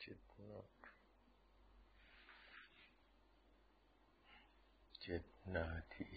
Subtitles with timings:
[0.00, 0.18] เจ็ด
[0.48, 0.60] นา
[5.00, 5.22] เจ็ด
[5.54, 6.10] นาที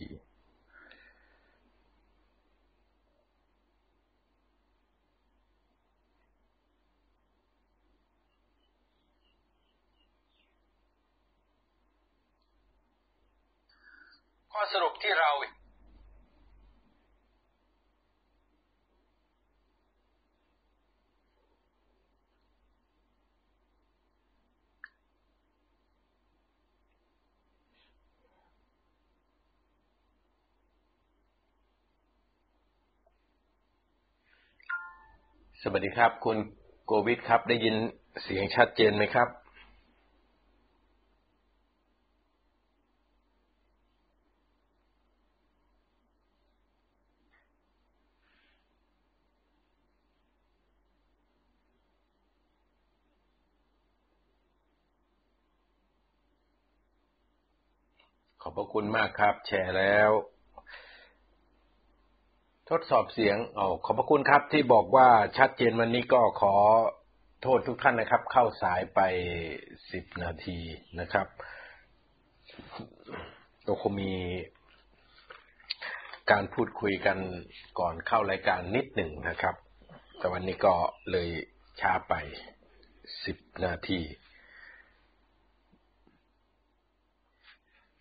[14.52, 15.29] ข้อสรุปที่เรา
[35.66, 36.38] สวัสดีครับ คุณ
[36.86, 37.76] โกวิทครับ ได้ยิน
[38.23, 39.28] เสียงชัดเจนไหมครับ
[58.42, 60.11] ขอบพระคุณมากครับ แชร์แล้ว
[62.72, 66.56] ทดสอบเสียงอ๋อขอบพระคุณครับที่บอกว่าชัดเจนวันนี้ก็ขอ
[67.42, 69.00] โทษทุกท่านนะครับ เข้าสายไป
[69.92, 70.59] สิบนาที
[71.00, 71.28] นะครับ
[73.67, 74.14] ก็คงมี
[76.31, 77.17] การพูดคุยกัน
[77.80, 79.55] ก่อนเข้ารายการนิดหนึ่งนะครับ
[80.17, 80.73] แต่วันนี้ก็
[81.11, 81.30] เลย
[81.80, 82.14] ช้าไป
[83.25, 84.02] สิบนาที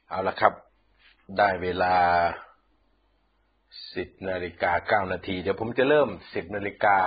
[0.08, 0.54] เอาละครับ
[1.38, 1.94] ได้เวลา
[3.94, 6.98] สิบนาฬิกาเก้านาที เดี๋ยวผมจะเริ่มสิบนาฬิกา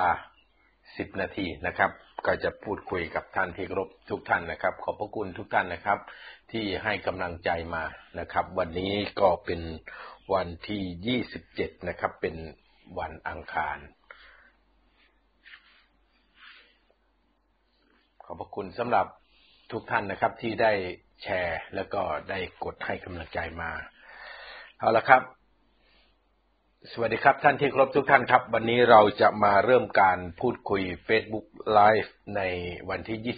[0.98, 1.92] สิบนาทีนะครับ
[2.26, 6.00] ก็จะพูดคุยกับท่านที่ครพทุกท่านนะครับ ขอบพระคุณทุกท่านนะครับ
[6.52, 7.84] ที่ให้กำลังใจมา
[8.20, 9.62] นะครับ วันนี้ก็เป็น
[10.34, 12.36] วันที่ยี่สิบเจ็ดนะครับ เป็น
[13.00, 13.78] วันอังคาร
[18.24, 19.08] ขอบพระคุณสำหรับ
[19.72, 20.72] ทุกท่านนะครับที่ได้
[21.24, 23.72] แชร์แล้วก็ได้กดให้กำลังใจมา
[24.80, 25.22] เอาละครับ
[26.94, 31.48] สวัสดีครับท่านที่เคารพทุกท่านครับ วันนี้เราจะมาเริ่มการพูดคุย Facebook
[31.78, 32.42] Live ใน
[32.90, 33.36] วันที่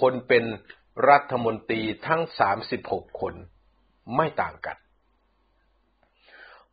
[0.00, 0.44] คนเป็น
[1.08, 2.22] รัฐมนตรีทั้ง
[2.70, 3.34] 36คน
[4.16, 4.76] ไม่ต่างกัน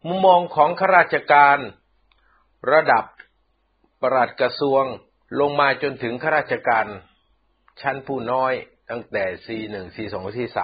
[0.06, 1.58] มุมมองของข้าราชการ
[2.72, 3.06] ระดับ
[4.02, 4.84] ประหลัดกระทรวง
[5.40, 6.86] ลงมาจนถึงข้าราชการ
[7.82, 8.54] ชั้นผู้น้อย
[8.90, 10.60] ตั้งแต่ C1 C2 C3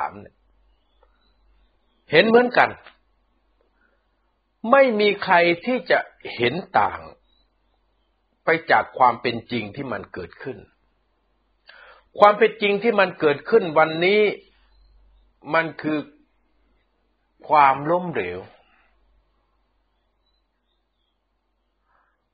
[2.12, 2.70] เห็นเหมือนกัน
[4.72, 5.36] ไม่มีใคร
[5.66, 6.00] ที่จะ
[6.36, 7.02] เห็นต่าง
[8.44, 10.58] ไปจากความเป็นจริงที่มันเกิดขึ้น
[12.20, 14.22] ความเป็นจริงที่มันเกิดขึ้นวันนี้
[15.54, 16.00] มันคือ
[17.50, 18.40] ความล้มเหลว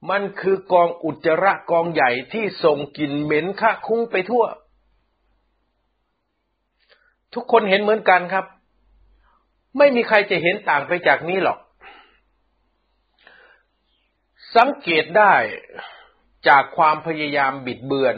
[0.10, 4.46] มันคือกองอุจจาระกองใหญ่ที่ส่งกลิ่นเหม็นคะคุ้งไปทั่ว
[7.34, 8.46] ทุกคนเห็นเหมือนกันครับ
[9.78, 11.60] ไม่มีใครจะเห็นต่างไปจากนี้หรอก
[14.58, 15.34] สังเกตได้
[16.48, 18.18] จากความพยายามบิดเบือน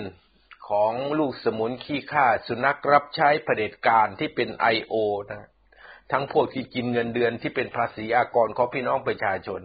[0.70, 4.94] ของลูกสมุนขี้ข้าสุนัขรับใช้เผด็จการที่เป็นไอโอ
[5.32, 5.50] นะ
[6.12, 9.62] ทั้งพวกที่กินเงินเดือนที่เป็นภาษีอากรของพี่น้องประชาชน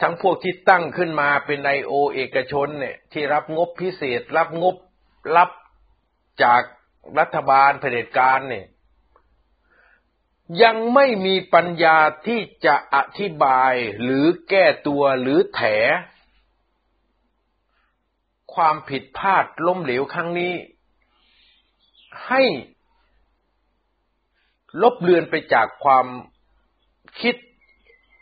[0.00, 4.76] ทั้งพวกที่ตั้งขึ้นมาเป็นไอโอเอกชนเนี่ย ที่รับงบพิเศษ รับงบ
[5.36, 5.50] รับ
[6.44, 6.62] จาก
[7.18, 8.66] รัฐบาลเผด็จการเนี่ย
[10.62, 13.72] ยังไม่มีปัญญาที่จะอธิบาย
[14.02, 15.62] หรือแก้ตัวหรือแถ
[18.54, 20.54] ความผิดพลาดล้มเหลวครั้งนี้
[22.26, 22.42] ให้
[24.82, 26.06] ลบเลือนไปจากความ
[27.20, 27.36] คิด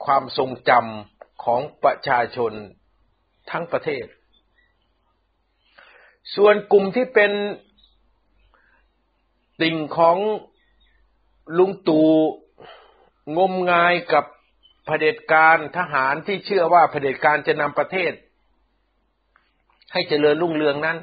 [0.05, 2.53] ความทรงจำของประชาชน
[3.51, 4.07] ทั้งประเทศ
[6.35, 7.33] ส่วนกลุ่มที่เป็น
[9.61, 10.19] ติ่งของ
[11.59, 12.11] ลุงตู่
[13.37, 14.25] งมงายกับ
[14.87, 18.13] เผด็จการทหารที่เชื่อว่าเผด็จการจะนำประเทศ
[19.93, 20.99] ให้เจริญรุ่งเรืองนั้น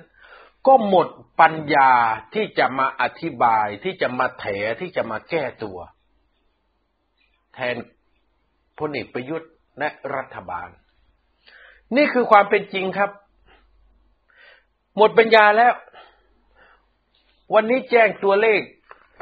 [0.68, 1.08] ก็หมด
[1.42, 1.92] ปัญญา
[2.34, 4.46] ที่จะมาอธิบายที่จะมาแถ
[4.82, 5.78] ที่จะมาแก้ตัว
[7.54, 7.76] แทน
[8.80, 10.70] พลเอกประยุทธ์และรัฐบาล
[11.96, 13.12] นี่คือความเป็นจริงครับ
[14.98, 15.74] หมดปัญญาแล้ว
[17.54, 18.62] วันนี้แจ้งตัวเลข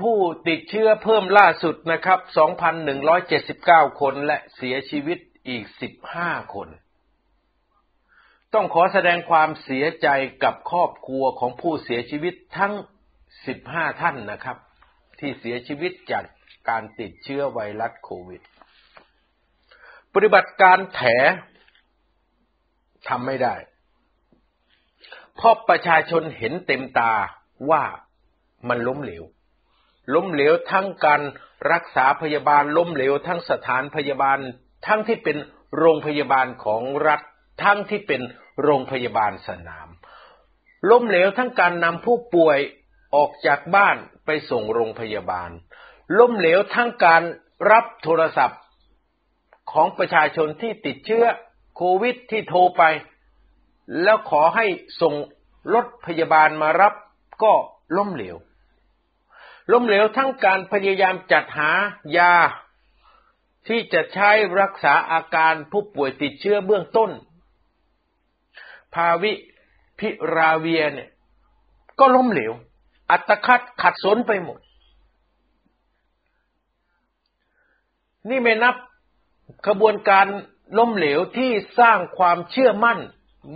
[0.01, 2.19] ผู้ติดเชื้อเพิ่มล่าสุดนะครับ
[3.06, 5.65] 2,179 คนและเสียชีวิตอีก
[6.07, 6.69] 15 คน
[8.53, 10.07] ต้องขอแสดงความเสียใจ
[10.44, 12.74] กับครอบครัวของผู้เสียชีวิตทั้ง
[13.36, 14.57] 15 ท่านนะครับ
[15.19, 16.24] ที่เสียชีวิตจาก
[16.69, 18.41] การติดเชื้อไวรัสโควิด
[20.13, 21.01] ปฏิบัติการแถ
[23.07, 23.56] ทำไม่ได้
[25.36, 27.13] เพราะประชาชนเห็นเต็มตา
[27.69, 27.83] ว่า
[28.69, 29.24] มันล้มเหลว
[30.13, 31.21] ล้มเหลวทั้งการ
[31.71, 34.39] รักษาพยาบาลล้มเหลวทั้งสถานพยาบาล
[34.87, 35.37] ทั้งที่เป็น
[35.77, 37.21] โรงพยาบาลของรัฐ
[37.63, 38.21] ทั้งที่เป็น
[38.63, 39.87] โรงพยาบาลสนาม
[40.89, 42.59] ล้มเหลวทั้งการนำผู้ป่วย
[43.15, 45.49] ออกจากบ้านไปส่งโรงพยาบาล
[46.19, 47.23] ล้มเหลวทั้งการ
[47.71, 48.61] รับโทรศัพท์
[49.71, 51.25] ของประชาชนที่ติดเชื้อ
[51.75, 52.83] โควิดที่โทรไป
[54.03, 54.65] แล้วขอให้
[55.01, 55.13] ส่ง
[55.73, 56.93] รถพยาบาลมารับ
[57.43, 57.53] ก็
[57.97, 58.35] ล้มเหลว
[59.71, 61.71] ล้มเหลวทั้งการพยายามจัดหา
[62.17, 62.35] ยา
[63.67, 64.29] ที่จะใช้
[64.62, 67.12] รักษาอาการผู้ป่วยติดเชื้อเบื้องต้น
[68.94, 69.33] ภาวิ
[70.00, 71.09] พิราเวียเนี่ย
[72.00, 72.51] ก็ล้มเหลว
[73.12, 74.59] อัตคัดขัดสนไปหมด
[78.29, 78.75] นี่ไม่นับ
[79.67, 80.25] ขบวนการ
[80.77, 83.00] ล้มเหลวที่สร้างความเชื่อมั่น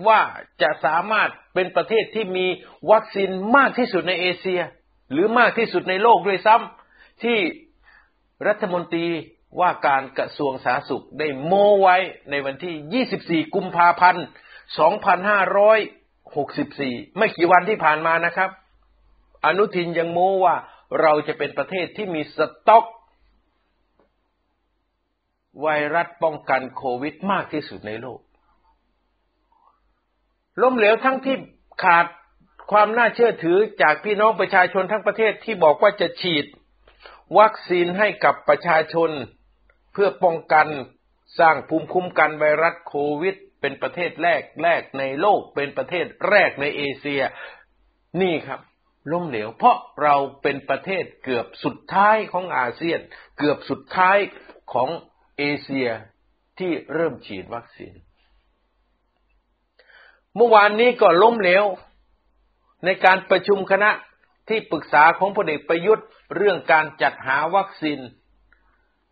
[0.08, 0.22] ว่า
[0.62, 2.46] จะสามารถเป็นประเทศที่มี
[2.92, 4.62] วัคซีนมากที่สุดในเอเชีย
[5.12, 7.38] หรือมากที่สุดในโลกด้วยซ้ำที่
[8.48, 9.08] รัฐมนตรี
[9.60, 11.98] ว่าการกระทรวงสาธารณสุขได้โม้ไว้
[12.30, 14.26] ในวันที่ 24 กุมภาพันธ์
[15.92, 18.50] 2564 ไม่กี่วันที่ผ่านมานะครับ
[19.46, 20.56] อนุทินยังโม้ว่า
[21.02, 22.86] เราจะเป็นประเทศที่มีสต็อก
[25.62, 28.20] ไวรัสป้องกันโควิดมากที่สุดในโลก
[30.62, 31.36] ล้มเหลวทั้งที่
[31.84, 32.06] ขาด
[32.72, 36.46] ความน่าเชื่อถือจากพี่น้องประชาชนทั้งประเทศที่บอกว่าจะฉีด
[37.40, 39.10] วัคซีนให้กับประชาชน
[39.94, 40.68] เพื่อป้องกัน
[41.40, 47.22] สร้างภูมิคุ้มกันไวรัสโควิด เป็นประเทศแรกแรกในโลกเป็นประเทศแรกในเอเชีย
[48.22, 48.60] นี่ครับ
[49.12, 53.00] ล้มเหลว เพราะเราเป็นประเทศเกือบสุดท้ายของอาเซียน
[53.38, 54.18] เกือบสุดท้าย
[54.74, 54.90] ของ
[55.38, 55.90] เอเชีย
[56.60, 57.94] ที่เริ่มฉีดวัคซีน
[60.36, 61.66] เมื่อวานนี้ก็ล้มเหลว
[62.86, 63.92] ในการประชุมคณะ
[64.48, 68.00] ที่ปรึกษาของพลเอกประยุทธ์เรื่องการจัดหาวัคซีน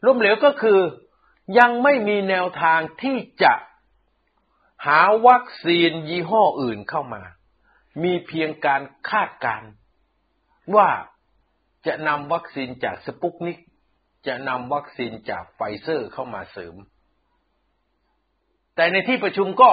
[0.05, 0.79] ล้มเหลวก็คือ
[1.59, 3.53] ยังไม่มีแนวทางที่จะ
[4.85, 7.23] หาวัคซีนยี่ห้ออื่นเข้ามา
[8.03, 9.63] มีเพียงการคาดการ
[10.75, 10.89] ว่า
[11.87, 13.59] จะนำวัคซีนจากสปุกนิก
[14.27, 16.75] จะนำวัคซีนจากไฟเซอร์เข้ามาเสริม
[18.75, 19.71] แต่ในที่ประชุมก็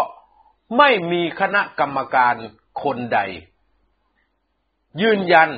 [0.79, 2.35] ไม่มีคณะกรรมการ
[2.83, 3.21] คนใด
[5.03, 5.51] ยืนยัน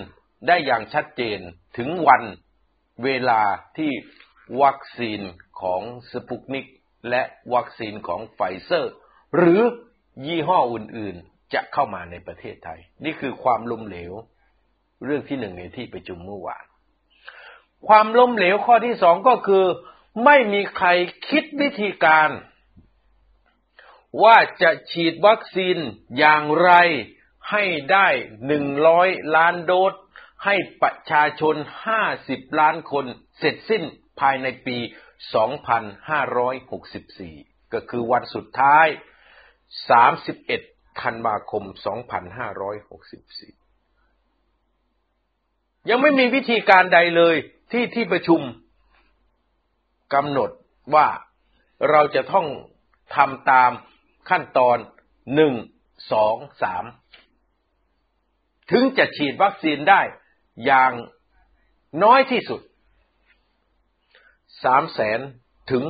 [0.47, 1.39] ได้อย่างชัดเจน
[1.77, 2.23] ถึงวัน
[3.05, 3.43] เวลา
[3.77, 3.91] ที่
[4.63, 5.21] วัคซีน
[5.61, 6.67] ของสปุกนิก
[7.11, 7.23] และ
[7.55, 8.93] วัคซีนของไฟเซอร์
[9.37, 9.63] หรือ
[10.27, 14.13] ยี่ห้ออื่นๆ จะเข้ามาในประเทศไทย นี่คือความล้มเหลว
[15.05, 16.65] เรื่องที่หนึ่งในที่ประชุมเมื่อวาน
[17.89, 19.65] ความล้มเหลวข้อที่สองก็คือ
[20.25, 20.89] ไม่มีใคร
[21.29, 22.31] คิดวิธีการ
[24.23, 25.77] ว่าจะฉีดวัคซีน
[26.19, 26.71] อย่างไร
[27.51, 28.09] ให้ได้
[28.47, 29.93] หนึ่งร้อยล้านโดส
[30.45, 31.55] ให้ประชาชน
[31.87, 33.05] ห้าสิบล้านคน
[33.39, 33.83] เสร็จสิ้น
[34.21, 34.77] ภายในปี
[36.01, 38.87] 2564 ก็คือวันสุดท้าย
[39.95, 41.81] 31 ธันวาคม 2564
[45.91, 47.37] ยังไม่มีวิธีการใดเลย
[47.73, 48.41] ที่ที่ประชุม
[50.15, 50.51] กำหนด
[50.95, 51.09] ว่า
[51.91, 52.47] เราจะต้อง
[53.17, 53.71] ทำตาม
[54.31, 54.79] ขั้นตอน
[55.35, 55.53] หนึ่ง
[56.13, 56.85] สองสาม
[58.71, 60.01] ถึงจะฉีดวัคซีนได้
[60.65, 60.93] อย่าง
[62.03, 62.61] น้อยที่สุด
[64.65, 65.21] สามแสน
[65.71, 65.85] ถึง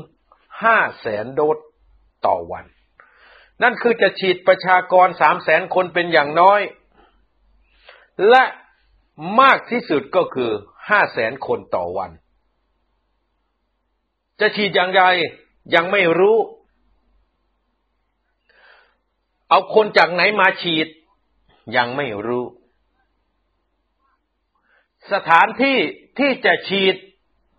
[0.62, 1.58] ห้าแสนโดส
[2.26, 2.64] ต่อวัน
[3.62, 6.60] นั่นคือจะฉีดประชากรสามแสนคนเป็นอย่างน้อย
[8.28, 8.44] และ
[9.40, 10.50] มากที่สุดก็คือ
[10.88, 12.10] ห้าแสนคนต่อวัน
[14.40, 15.02] จะฉีดอย่างไร
[15.74, 16.38] ยังไม่รู้
[19.50, 20.86] เอาคนจากไหนมาฉีด
[21.76, 22.44] ยังไม่รู้
[25.12, 25.78] สถานที่
[26.18, 26.96] ที่จะฉีด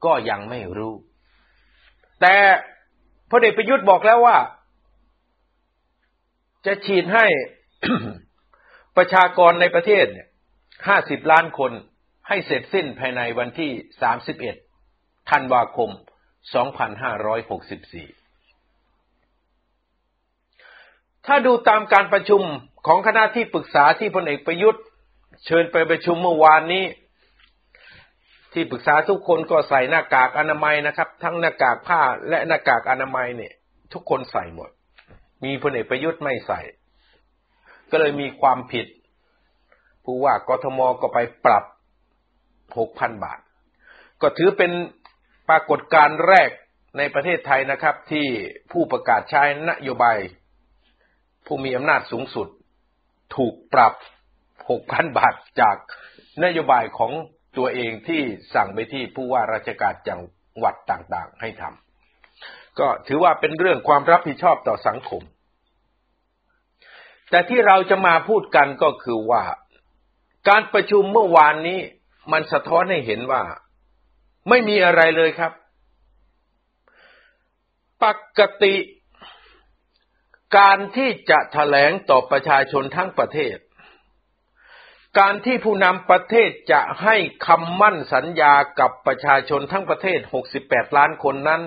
[0.06, 0.94] ก็ยังไม่รู้
[2.22, 2.36] แต่
[3.32, 4.38] พลเอกประยุทธ์บอกแล้วว่า
[6.66, 7.26] จะฉีดให้
[8.98, 10.28] ประชากรในประเทศเนี่ย
[10.88, 11.72] ห้าสิบล้านคน
[12.28, 14.56] ให้เสร็จสิ้นภายในวันที่สามสิบเอ็ด
[15.30, 15.90] ธันวาคม
[16.54, 18.08] สองพันห้าร้อยหกสิบสี่
[21.26, 22.42] ถ้าดูตามการประชุม
[22.88, 24.84] ของคณะที่ปรึกษาที่พลเอกประยุทธ์
[25.46, 26.84] เชิญไปประชุมเมื่อวานนี้
[28.58, 33.54] ที่ปรึกษาทุกคนก็ใส่หน้ากากอนามัยนะครับ ทั้งหน้ากากผ้าและหน้ากากอนามัยเนี่ย
[33.94, 34.70] ทุกคนใส่หมด
[35.44, 36.60] มีพลเอกประยุทธ์ไม่ใส่
[37.92, 38.88] ก็เลยมีความผิด
[40.04, 41.64] ผู้ว่ากทมก็ไปปรับ
[42.78, 43.40] หกพันบาท
[44.22, 44.72] ก็ถือเป็น
[45.50, 46.50] ปรากฏการณ์แรก
[46.98, 48.26] ในประเทศไทยนะครับ ที่
[48.72, 50.18] ผู้ประกาศใช้นโยบาย
[51.46, 52.48] ผู้มีอำนาจสูงสุด
[53.36, 53.94] ถูกปรับ
[54.70, 55.78] หกพันบาทจาก
[56.44, 57.12] นโยบายของ
[57.58, 58.22] ตัวเองที่
[58.54, 60.22] สั่งไปที่ผู้ว่าราชการจัง
[60.58, 65.24] หวัดต่างๆ ให้ทำก็ถือว่าเป็นเรื่องความรับผิดชอบต่อสังคม
[67.30, 69.44] แต่ที่เราจะมาพูดกันก็คือว่า
[70.50, 71.80] การประชุมเมื่อวานนี้
[72.32, 73.44] มันสะท้อนให้เห็นว่า
[74.50, 75.52] ไม่มีอะไรเลยครับ
[78.04, 78.06] ป
[78.40, 78.76] กติ
[80.58, 83.58] การที่จะแถลงต่อประชาชนทั้งประเทศ
[85.18, 87.16] การที่ผู้นำประเทศจะให้
[87.48, 90.20] คำมั่นสัญญากับประชาชนทั้งประเทศ
[90.58, 91.62] 68 ล้านคนนั้น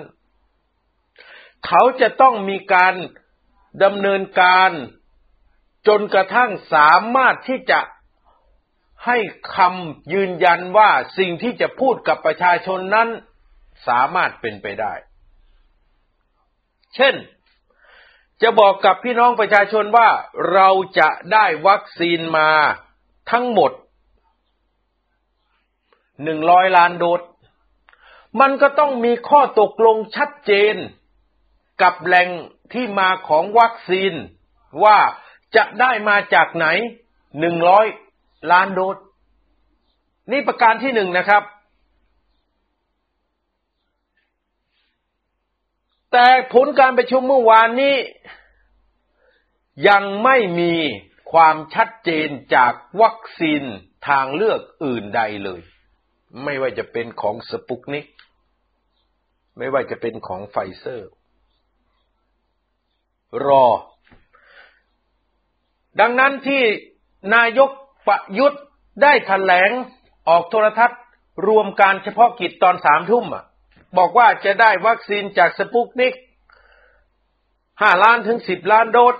[1.67, 2.95] เขาจะต้องมีการ
[3.83, 4.71] ดำเนินการ
[5.87, 7.79] จนกระทั่งสามารถที่จะ
[9.05, 9.17] ให้
[9.55, 13.09] คำยืนยันว่าสิ่งที่จะพูดกับประชาชนนั้น
[13.87, 14.93] สามารถเป็นไปได้
[16.95, 17.15] เช่น
[18.41, 20.09] จะบอกกับพี่น้องประชาชนว่า
[20.53, 22.51] เราจะได้วัคซีนมา
[23.31, 23.71] ทั้งหมด
[26.23, 27.21] หนึ่งร้อยล้านโดส
[28.39, 30.75] มันก็ต้องมีข้อตกลงชัดเจน
[31.81, 32.29] กับแหล่ง
[32.73, 34.13] ที่มาของวัคซีน
[34.83, 34.97] ว่า
[35.55, 36.67] จะได้มาจากไหน
[37.39, 37.85] หนึ่งร้อย
[38.51, 38.97] ล้านโดส
[40.31, 41.43] นี่ประการที่หนึ่งนะครับ
[46.11, 47.95] แต่ผลการประชุมเมื่อวานนี้
[49.87, 50.73] ยังไม่มี
[51.33, 53.63] ความชัดเจนจากวัคซีน
[54.07, 55.61] ทางเลือกอื่นใดเลย
[56.43, 58.05] ไม่ว่าจะเป็นของสปุกนิก
[59.57, 61.09] ไม่ว่าจะเป็นของไฟเซอร์
[63.47, 63.65] รอ
[65.99, 66.63] ดังนั้นที่
[67.35, 67.69] นายก
[68.07, 68.63] ประยุทธ์
[69.01, 69.71] ได้แถลง
[70.29, 71.01] ออกโทรทัศน์
[71.47, 73.25] รวมการเฉพาะกิจตอนสามทุ่ม
[73.97, 76.13] บอกว่าจะได้วัคซีนจากสปุกนิก
[77.81, 79.15] ห้าล้านถึงสิบล้านโดส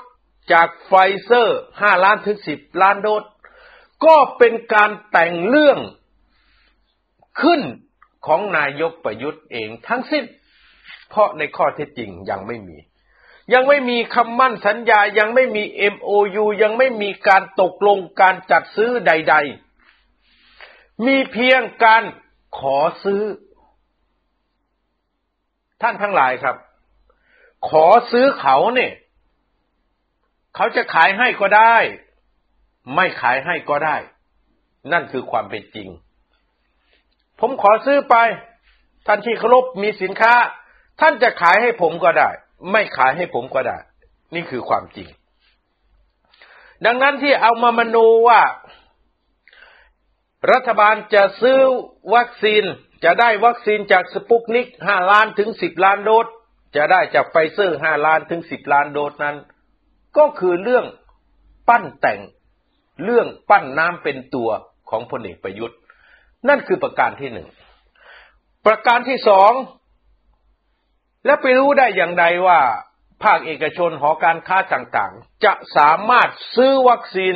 [0.51, 0.93] จากไฟ
[1.23, 3.23] เซอร์ห้าล้านถึงสิบล้านโดส
[4.05, 5.79] ก็เป็นการแต่งเรื่อง
[7.41, 7.61] ขึ้น
[8.25, 10.23] ของนายกประยุทธ์เองทั้งสิ้น
[11.09, 12.77] เพราะในข้อเท็จจริงยังไม่มี
[13.53, 19.35] ยังไม่มีคำมั่นสัญญายังไม่มี MOU ยังไม่มีการตกลงการจัดซื้อใด
[20.21, 22.03] ๆ มีเพียงการ
[22.59, 23.23] ขอซื้อ
[25.81, 26.55] ท่านทั้งหลายครับ
[27.69, 28.91] ขอซื้อเขาเนี่ย
[30.55, 31.75] เขาจะขายให้ก็ได้
[32.95, 33.97] ไม่ขายให้ก็ได้
[34.91, 35.87] นั่นคือความเป็นจริง
[37.39, 38.15] ผมขอซื้อไป
[39.07, 40.33] ท่านที่เคารพมีสินค้า
[41.01, 42.29] ท่านจะขายให้ผมก็ได้
[42.71, 43.77] ไม่ขายให้ผมก็ได้
[44.35, 45.07] นี่คือความจริง
[46.85, 47.97] ดังนั้นที่เอามามโน
[48.29, 48.41] ว่า
[50.51, 51.59] รัฐบาลจะซื้อ
[52.15, 52.63] วัคซีน
[53.03, 56.25] จะได้วัคซีนจากสปุกนิกห้าล้านถึงสิบล้านโดส
[56.75, 59.35] จะได้จากไฟเซอร์ห้าล้านถึงสิบล้านโดสนั้น
[60.17, 60.85] ก็คือเรื่อง
[61.69, 62.19] ปั้นแต่ง
[63.03, 64.49] เรื่องปั้นน้ำเป็นตัว
[64.89, 65.77] ของพลเอกประยุทธ์
[66.47, 67.47] นั่นคือประการที่หนึ่ง
[68.65, 69.51] ประการที่สอง
[71.25, 72.59] และไปรู้ได้อย่างไรว่า
[73.23, 77.35] ภาคเอกชนหอการค้าต่างๆ จะสามารถซื้อวัคซีน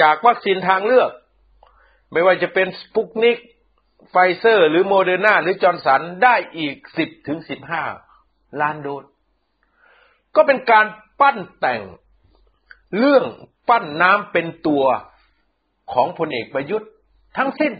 [0.00, 1.10] จากวัคซีนทางเลือก
[2.12, 3.38] ไม่ว่าจะเป็นสปุกนิก
[4.10, 7.84] ไฟเซอร์ หรือโมเดอร์นาหรือจอห์นสันได้อีกสิบถึงสิบห้า
[8.60, 9.04] ล้านโดส
[10.38, 10.86] ก็เป็นการ
[11.20, 11.82] ปั้นแต่ง
[12.98, 13.24] เรื่อง
[13.68, 14.84] ปั้นน้ำเป็นตัว
[15.92, 16.90] ของพลเอกประยุทธ์
[17.36, 17.72] ทั้งสิ้น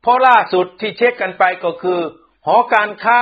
[0.00, 2.00] เพราะล่าสุดที่เช็คกันไปก็คือ
[2.46, 3.18] หอการค้า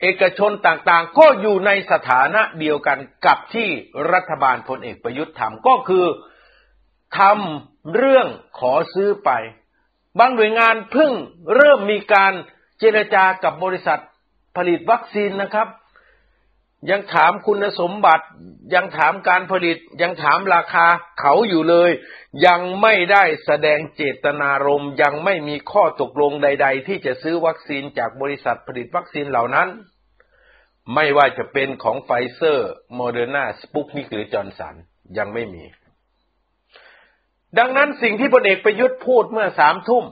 [0.00, 3.68] เอกชนต่างๆ ก็อยู่ในสถานะเดียวกันกับที่
[4.12, 6.06] รัฐบาลพลเอกประยุทธ์ทำก็คือ
[7.18, 8.26] ทำเรื่อง
[8.58, 9.30] ขอซื้อไป
[10.18, 11.12] บางหน่วยงานเพิ่ง
[11.54, 12.32] เริ่มมีการ
[12.78, 14.00] เจรจากับบริษัท
[14.56, 15.68] ผลิตวัคซีนนะครับ
[16.90, 18.26] ยังถามคุณสมบัติ
[18.74, 20.86] ยังถามการผลิต ยังถามราคา
[21.20, 21.90] เขาอยู่เลย
[22.46, 29.68] ยังไม่ได้แสดงเจตนารมณ์ยังไม่มีข้อตกลงใด ๆ ที่จะซื้อวัคซีนจากบริษัทผลิตวัคซีนเหล่านั้น
[30.94, 34.74] ไม่ว่าจะเป็นของไฟเซอร์โมเดอร์นาสปุตนิกหรือจอห์นสัน
[35.18, 35.64] ยังไม่มี
[37.58, 40.04] ดังนั้นสิ่งที่พลเอกประยุทธ์พูดเมื่อสามทุ่ม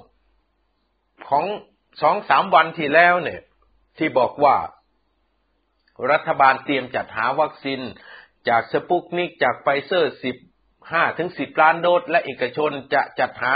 [1.28, 1.44] ของ
[2.02, 3.40] สองสามวันที่แล้วเนี่ย
[3.98, 4.56] ที่บอกว่า
[6.12, 7.80] รัฐบาลเตรียมจัดหาวัคซีน
[8.48, 10.36] จากสปุตนิกจากไฟเซอร์สิบ
[10.92, 13.54] ห้าถึงสิบล้านโดส และเอกชนจะจัดหา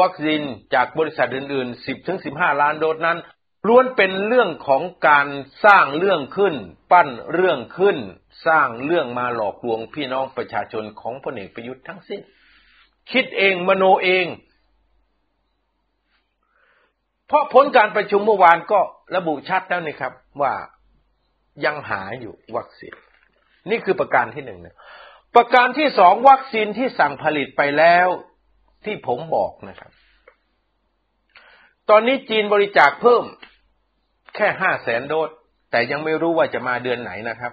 [0.00, 0.40] วัคซีน
[0.74, 3.18] จากบริษัทอื่นๆสิบถึงสิบห้าล้านโดสนั้น
[3.68, 5.28] ล้วนเป็นเรื่องของการ
[5.64, 6.54] สร้างเรื่องขึ้น
[6.92, 7.98] ปั้นเรื่องขึ้น
[8.46, 12.20] สร้างเรื่องมาหลอกลวงพี่น้องประชาชนของพลเอกประยุทธ์ทั้งสิ้น
[13.12, 14.26] คิดเองมโนเอง
[17.26, 18.80] เพราะผลการประชุมเมื่อวานก็
[19.16, 20.12] ระบุชัดแล้วนี่ครับ
[20.42, 20.54] ว่า
[21.64, 22.94] ยังหาอยู่วัคซีน
[23.70, 24.76] นี่คือประการที่หนึ่งนะ
[25.36, 28.08] ประการที่สองวัคซีนที่สั่งผลิตไปแล้ว
[28.84, 29.90] ที่ผมบอกนะครับ
[31.90, 33.24] ตอนนี้จีนบริจาคเพิ่ม
[34.34, 35.30] แค่ห้าแสนโดส
[35.70, 37.52] แต่ยังไม่รู้ว่าจะมาเดือนไหนนะครับ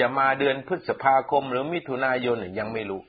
[0.00, 3.00] จะมาเดือนพฤษภาคมหรือมิถุนายนยังไม่รู้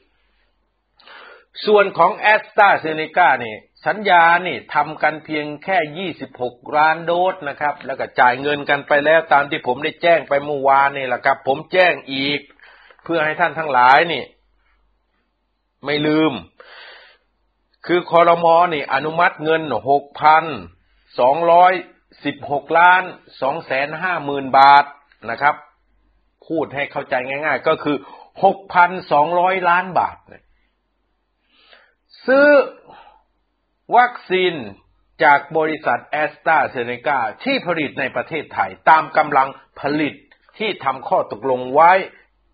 [1.65, 12.39] ส่วนของแอสตราเซเนกาเนี่ยสัญญานี่ทำกันเพียงแค่ 26 ล้านโดสนะครับ แล้วก็จ่ายเงินกันไปแล้วตามที่ผมได้แจ้งไปเมื่อวานนี่แหละครับ ผมแจ้งอีก
[13.03, 14.23] เพื่อให้ท่านทั้งหลายนี่
[15.85, 16.33] ไม่ลืม
[17.85, 19.61] คือคอรมอนี่ อนุมัติเงิน
[21.59, 23.03] 6,216 ล้าน
[23.39, 24.85] 2แสน5หมื่นบาท
[25.29, 25.55] นะครับ
[26.47, 27.97] พูดให้เข้าใจง่าย ๆ ก็คือ
[28.83, 30.17] 6,200 ล้านบาท
[32.27, 32.47] ซื้อ
[33.97, 34.53] วัคซีน
[35.23, 39.47] จากบริษัทแอสตราเซเนกาที่ผลิตในประเทศไทย ตามกำลัง
[39.79, 40.13] ผลิต
[40.57, 41.91] ที่ทำข้อตกลงไว้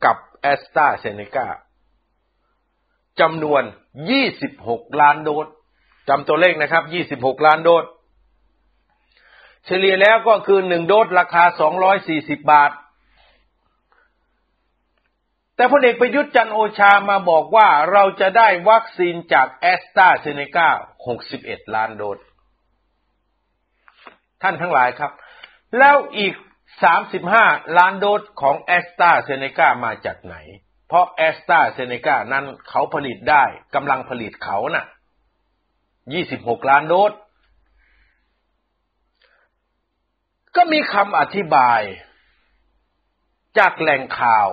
[0.05, 1.47] กับแอสตราเซเนกา
[3.19, 3.63] จำนวน
[4.31, 5.47] 26 ล้านโดส
[6.09, 6.81] จำตัวเลขนะครั
[7.15, 7.85] บ 26 ล้านโดส
[9.65, 11.43] เฉลี่ยแล้วก็คือ 1 โดสราคา
[11.97, 12.71] 240 บาท
[15.61, 20.67] แต่พลเอกประยุทธ์จันโอชามาบอกว่าเราจะได้วัคซีนจากแอสตราเซเนกา
[21.21, 22.19] 61 ล้านโดส
[24.41, 25.11] ท่านทั้งหลายครับ
[25.77, 26.33] แล้วอีก
[27.05, 30.35] 35 ล้านโดสของแอสตราเซเนกามาจากไหน
[30.87, 33.43] เพราะแอสตราเซเนกานั้นเขาผลิตได้
[33.75, 34.85] กำลังผลิตเขานะ่ะ
[36.17, 37.11] 26 ล้านโดส
[40.55, 41.81] ก็มีคำอธิบาย
[43.57, 44.49] จากแหล่งข่าว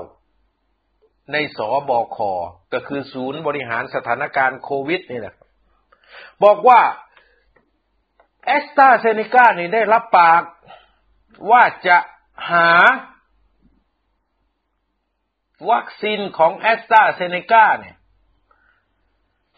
[1.32, 2.18] ในสบค
[2.72, 5.34] ก็คือศูนย์บริหารสถานการณ์โควิดนี่แหละ
[6.44, 6.80] บอกว่า
[8.44, 10.42] แอสตราเซเนกานี่ได้รับปาก
[11.50, 11.98] ว่าจะ
[12.50, 12.70] หา
[15.70, 17.96] วัคซีนของแอสตราเซเนกาเนี่ย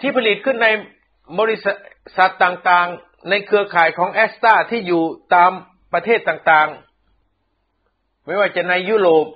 [0.00, 0.68] ที่ผลิตขึ้นใน
[1.40, 1.56] บริ
[2.16, 5.02] ษัทต่างๆ ในเครือข่ายของแอสตราที่อยู่
[5.34, 5.52] ตาม
[5.92, 9.26] ประเทศต่างๆ ไม่ว่าจะในยุโรป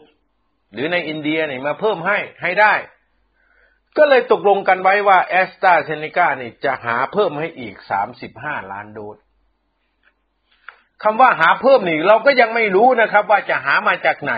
[0.74, 2.74] หรือในอินเดียเนี่ยมาเพิ่มให้ให้ได้
[3.96, 9.16] ก็เลยตกลงกันไว้ว่าแอสตราเซเนกานี่จะหาเพิ่มให้อีกสามสิบห้าล้านโดส
[11.02, 14.34] คำว่าหาเพิ่มนี่เราก็ยังไม่รู้นะครับ ว่าจะหามาจากไหน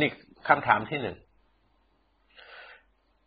[0.00, 0.10] นี่
[0.48, 1.16] คำถามที่หนึ่ง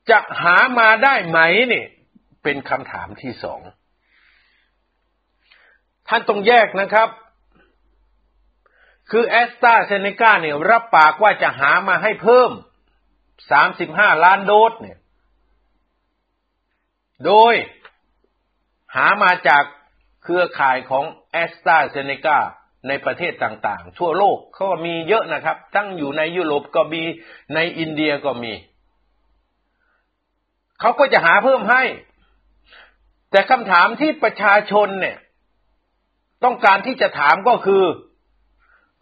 [0.10, 1.40] จะหามาได้ไหม
[1.74, 1.84] นี่
[2.44, 3.62] เป็นคำถามที่สอง
[6.08, 7.10] ท่านต้องแยกนะครับ
[9.12, 12.52] คือแอสตราเซเนกาเนี่ยรับปากว่าจะหามาให้เพิ่ม
[13.38, 14.98] 35 ล้านโดสเนี่ย
[17.26, 17.54] โดย
[18.96, 19.64] หามาจาก
[20.24, 22.38] เครือข่ายของแอสตราเซเนกา
[22.88, 27.04] ในประเทศต่างๆ ทั่วโลกเขาก็มีเยอะนะครับ ทั้งอยู่ในยุโรปก็มี
[27.56, 28.54] ในอินเดียก็มี
[30.80, 31.84] เขาก็จะหาเพิ่มให้
[33.32, 35.18] แต่คำถามที่ประชาชนเนี่ย
[36.44, 37.84] ต้องการที่จะถามก็คือ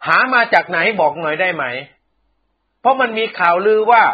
[0.06, 1.64] หามาจากไหนบอกหน่อยได้ไหม
[2.80, 4.04] เพราะมันมีข่าวลือว่า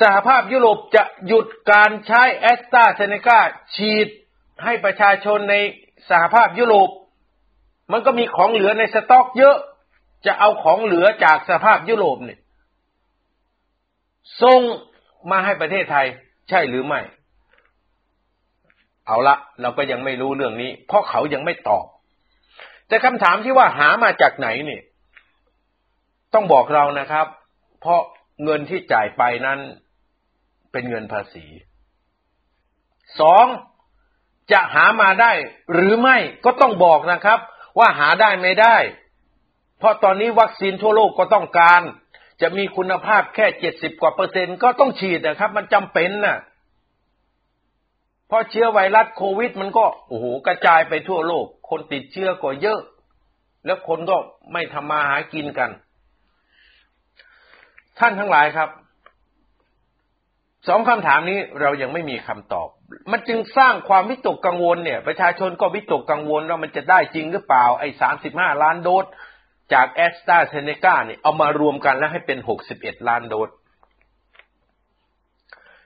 [0.00, 3.38] สหภาพยุโรปจะหยุดการใช้แอสตราเซเนกา
[3.76, 4.08] ฉีด
[4.64, 5.56] ให้ประชาชนใน
[6.08, 6.90] สหภาพยุโรป
[7.92, 9.56] มันก็มีของเหลือในสต็อกเยอะ
[10.26, 12.40] จะเอาของเหลือจากสหภาพยุโรปเนี่ย
[14.42, 14.60] ส่ง
[15.30, 16.06] มาให้ประเทศไทย
[16.48, 17.00] ใช่หรือไม่
[19.06, 21.84] เอาละเราก็ยังไม่รู้เรื่องนี้ เพราะเขายังไม่ตอบ
[22.88, 24.82] แต่คำถามที่ว่าหามาจากไหนเนี่ย
[26.36, 27.26] ต้องบอกเรานะครับ
[27.80, 28.00] เพราะ
[28.44, 29.58] เงินที่จ่ายไปนั้น
[30.72, 31.46] เป็นเงินภาษี
[33.20, 33.46] สอง
[34.52, 35.32] จะหามาได้
[35.72, 37.38] หรือไม่ก็ต้องบอกนะครับ
[37.78, 38.76] ว่าหาได้ไม่ได้
[39.78, 41.80] เพราะตอนนี้วัคซีนทั่วโลกก็ต้องการ
[42.42, 46.38] จะมีคุณภาพแค่เจ็ดสิบกว่าเปอร์เซ็นต์ก็ต้องฉีดนะครับ มันจำเป็นนะ่ะ
[48.28, 52.80] เพราะเชื้อไวรัสโควิด มันก็โอ้โหกระจายไปทั่วโลก คนติดเชื้อก็เยอะ
[53.66, 54.16] แล้วคนก็
[54.52, 55.70] ไม่ทำมาหากินกัน
[57.98, 58.70] ท่านทั้งหลายครับ
[60.68, 62.68] สองคำถามนี้เรายังไม่มีคำตอบ
[63.10, 69.04] มันจึงสร้างความวิตกกังวลเนี่ย ประชาชนก็วิตกกังวลว่ามันจะได้จริงหรือเปล่าไอ้สามสิบห้าล้านโดส
[69.72, 73.50] จากแอสตราเซเนกาเนี่ยเอามารวมกันแล้วให้เป็นหกสิบเอ็ดล้านโดส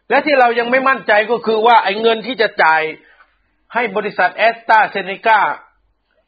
[0.08, 2.82] และที่เรายังไม่มั่นใจก็คือว่าไอ้เงินที่จะจ่าย
[3.74, 5.38] ให้บริษัทแอสตราเซเนกา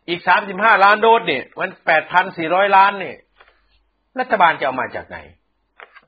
[0.08, 3.16] อีกสามสิบห้าล้านโดสเนี่ย มันแปดพันสี่ร้อยล้านเนี่ย
[4.18, 5.18] รัฐบาลจะเอามาจากไหน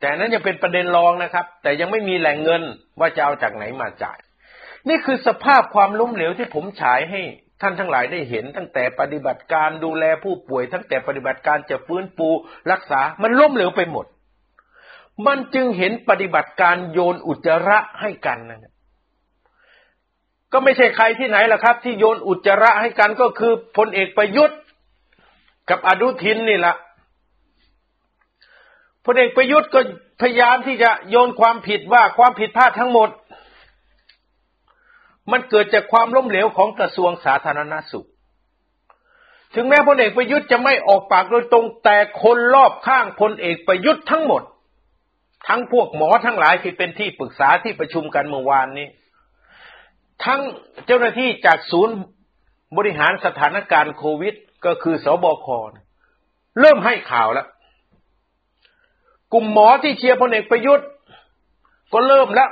[0.00, 2.62] แต่นั้นยังเป็นประเด็นรองนะครับ แต่ยังไม่มีแหล่งเงิน
[3.00, 4.18] ว่าจะเอาจากไหนมาจ่าย
[4.88, 7.20] นี่คือสภาพความล้มเหลวที่ผมฉายให้
[7.62, 12.28] ท่านทั้งหลายได้เห็นตั้งแต่ปฏิบัติการดูแลผู้ป่วย ตั้งแต่ปฏิบัติการจะฟื้นฟู
[12.72, 14.06] รักษา มันล้มเหลวไปหมด
[15.26, 18.72] มันจึงเห็นปฏิบัติการโยนอุจจาระให้กันนะ
[20.52, 24.58] ก็ไม่ใช่ใครที่ไหนล่ะครับ ที่โยนอุจจาระให้กันก็คือพลเอกประยุทธ์
[25.70, 26.74] กับอนุทินนี่แหละ
[29.04, 29.80] พลเอกประยุทธ์ก็
[30.20, 33.08] พยายามที่จะโยนความผิดว่าความผิดพลาดทั้งหมด
[35.30, 38.08] มันเกิดจากความล้มเหลวของกระทรวงสาธารณสุข
[39.54, 44.42] ถึงแม้พลเอกประยุทธ์จะไม่ออกปากโดยตรงแต่คนรอบข้างพลเอกประยุทธ์ทั้งหมด
[45.48, 48.86] ทั้งพวกหมอทั้งหลายที่เป็นที่ปรึกษาที่ประชุมกันเมื่อวานนี้
[50.24, 50.40] ทั้ง
[50.86, 51.96] เจ้าหน้าที่จากศูนย์
[52.76, 55.46] บริหารสถานการณ์โควิด ก็คือสบค
[56.60, 57.46] เริ่มให้ข่าวแล้ว
[59.34, 60.86] กลุ่มหมอที่เชียร์พลเอกประยุทธ์
[61.92, 62.50] ก็เริ่มแล้ว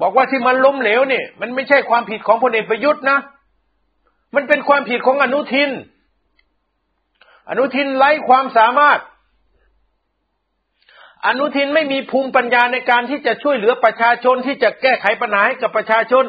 [0.00, 3.18] บอกว่าที่มันล้มเหลวเนี่ย มันไม่ใช่ความผิดของพลเอกประยุทธ์นะ
[4.34, 5.70] มันเป็นความผิดของอนุทิน
[7.48, 9.00] อนุทินไร้ความสามารถ
[11.26, 16.24] อนุทินไม่มีภูมิปัญญาในการที่จะช่วยเหลือประชาชนที่จะแก้ไขปัญหาให้กับประชาชน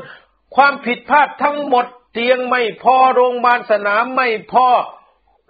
[0.56, 4.68] ความผิดพลาดทั้งหมดเตียงไม่พอโรงพยาบาลสนามไม่พอ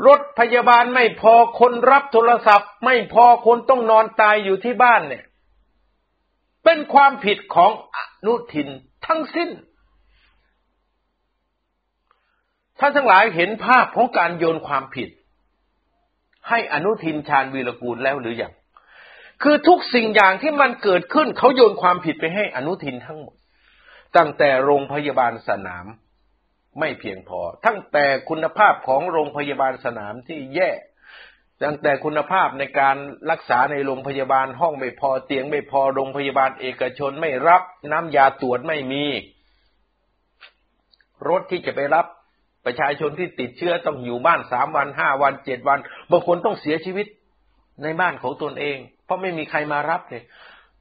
[0.07, 5.25] รถพยาบาลไม่พอคนรับโทรศัพท์ ไม่พอคนต้องนอนตายอยู่ที่บ้านเนี่ย
[6.63, 8.67] เป็นความผิดของอนุทิน
[9.07, 9.49] ทั้งสิ้น
[12.79, 15.09] ท่านทั้งหลายเห็นภาพของการโยนความผิด
[16.49, 18.53] ให้อนุทินชาญวีรกูลแล้วหรือยัง
[19.43, 23.35] คือทุกสิ่งอย่างที่มันเกิดขึ้นเขาโยนความผิดไปให้อนุทินทั้งหมด
[24.17, 25.85] ตั้งแต่โรงพยาบาลสนาม
[26.79, 30.71] ไม่เพียงพอ ทั้งแต่คุณภาพของโรงพยาบาลสนามที่แย่
[31.63, 32.97] ตั้งแต่คุณภาพในการ
[33.31, 37.61] รักษาในโรงพยาบาลห้องไม่พอเตียงไม่พอโรงพยาบาลเอกชนไม่รับ
[37.91, 39.05] น้ำยาตรวจไม่มี
[41.29, 42.05] รถที่จะไปรับ
[42.65, 45.79] ประชาชนที่ติดเชื้อต้องอยู่บ้านสามวันห้าวันเจ็ดวัน
[46.11, 47.07] บางคนต้องเสียชีวิต
[47.83, 50.23] ในบ้านของตนเอง เพราะไม่มีใครมารับเลย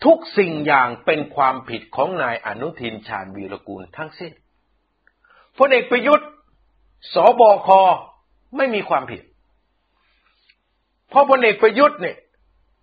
[0.04, 4.32] ทุกสิ่งอย่างเป็นความผิดของนายอนุทินชาญวีรกูลทั้งสิ้น
[5.58, 6.28] พลเอกประยุทธ์
[7.14, 7.68] สบค
[8.56, 9.22] ไม่มีความผิด
[11.10, 12.16] เพราะพลเอกประยุทธ์เนี่ย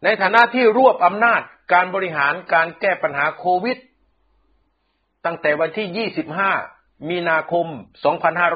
[0.03, 1.41] ในฐานะที่รวบอำนาจ
[1.73, 3.77] การบริหารการแก้ปัญหาโควิด
[5.25, 6.09] ตั้งแต่วันที่
[6.61, 7.67] 25 มีนาคม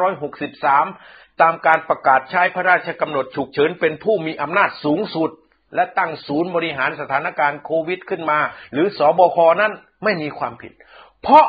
[0.06, 5.30] 2563 ตามการประกาศใช้พระราชกำหนดฉุกเฉินเป็นผู้มีอำนาจสูงสุด
[5.76, 8.40] และตั้งศูนย์บริหารสถานการณ์โควิดขึ้นมา
[8.74, 9.72] หรือสอบคนั้น
[10.04, 10.74] ไม่มีความผิด
[11.22, 11.46] เพราะ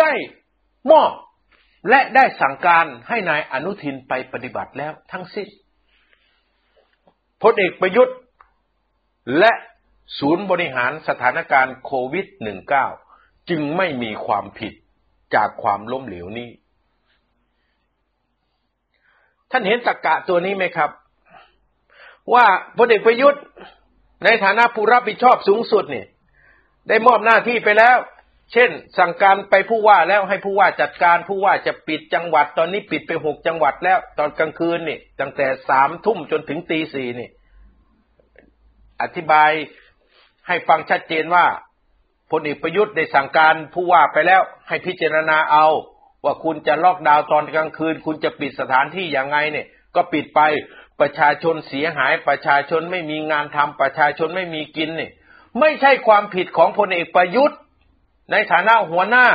[0.00, 0.12] ได้
[0.90, 1.10] มอบ
[1.88, 5.48] และได้สั่งการให้นายอนุทินไปปฏิบัติแล้วทั้งสิ้น
[7.42, 8.16] พลเอกประยุทธ์
[9.38, 9.52] และ
[10.18, 12.26] ศูนย์บริหารสถานการณ์โควิด
[12.86, 14.72] -19 จึงไม่มีความผิด
[15.34, 16.50] จากความล้มเหลวนี้
[19.50, 20.90] ท่านเห็นตรกกะตัวนี้ไหมครับ
[22.34, 22.46] ว่า
[22.78, 23.42] พลเอกประยุทธ์
[24.24, 26.06] ในฐานะผู้รับผิดชอบสูงสุดเนี่ย
[26.88, 27.96] ได้มอบหน้าที่ไปแล้ว
[28.52, 37.28] เช่น สั่งการไปผู้ว่าแล้วให้ผู้ว่าจัดการผู้ว่าจะปิดจังหวัด ตอนนี้ปิดไปหกจังหวัดแล้ว ตอนกลางคืนนี่ตั้งแต่สามทุ่มจนถึงตีสี่นี่
[39.02, 39.50] อธิบาย
[40.46, 41.46] ให้ฟังชัดเจนว่า
[42.30, 45.66] พลเอกประยุทธ์ได้สั่งการผู้ว่าไปแล้ว ให้พิจารณาเอา
[46.24, 50.40] ว่าคุณจะล็อกดาวน์ตอนกลางคืน คุณจะปิดสถานที่อย่างไงเนี่ย ก็ปิดไป
[51.00, 55.12] ประชาชนเสียหาย ประชาชนไม่มีงานทำประชาชนไม่มีกินเนี่ย
[55.60, 57.58] ไม่ใช่ความผิดของพลเอกประยุทธ์
[58.30, 59.26] ในฐานะหัวหน้า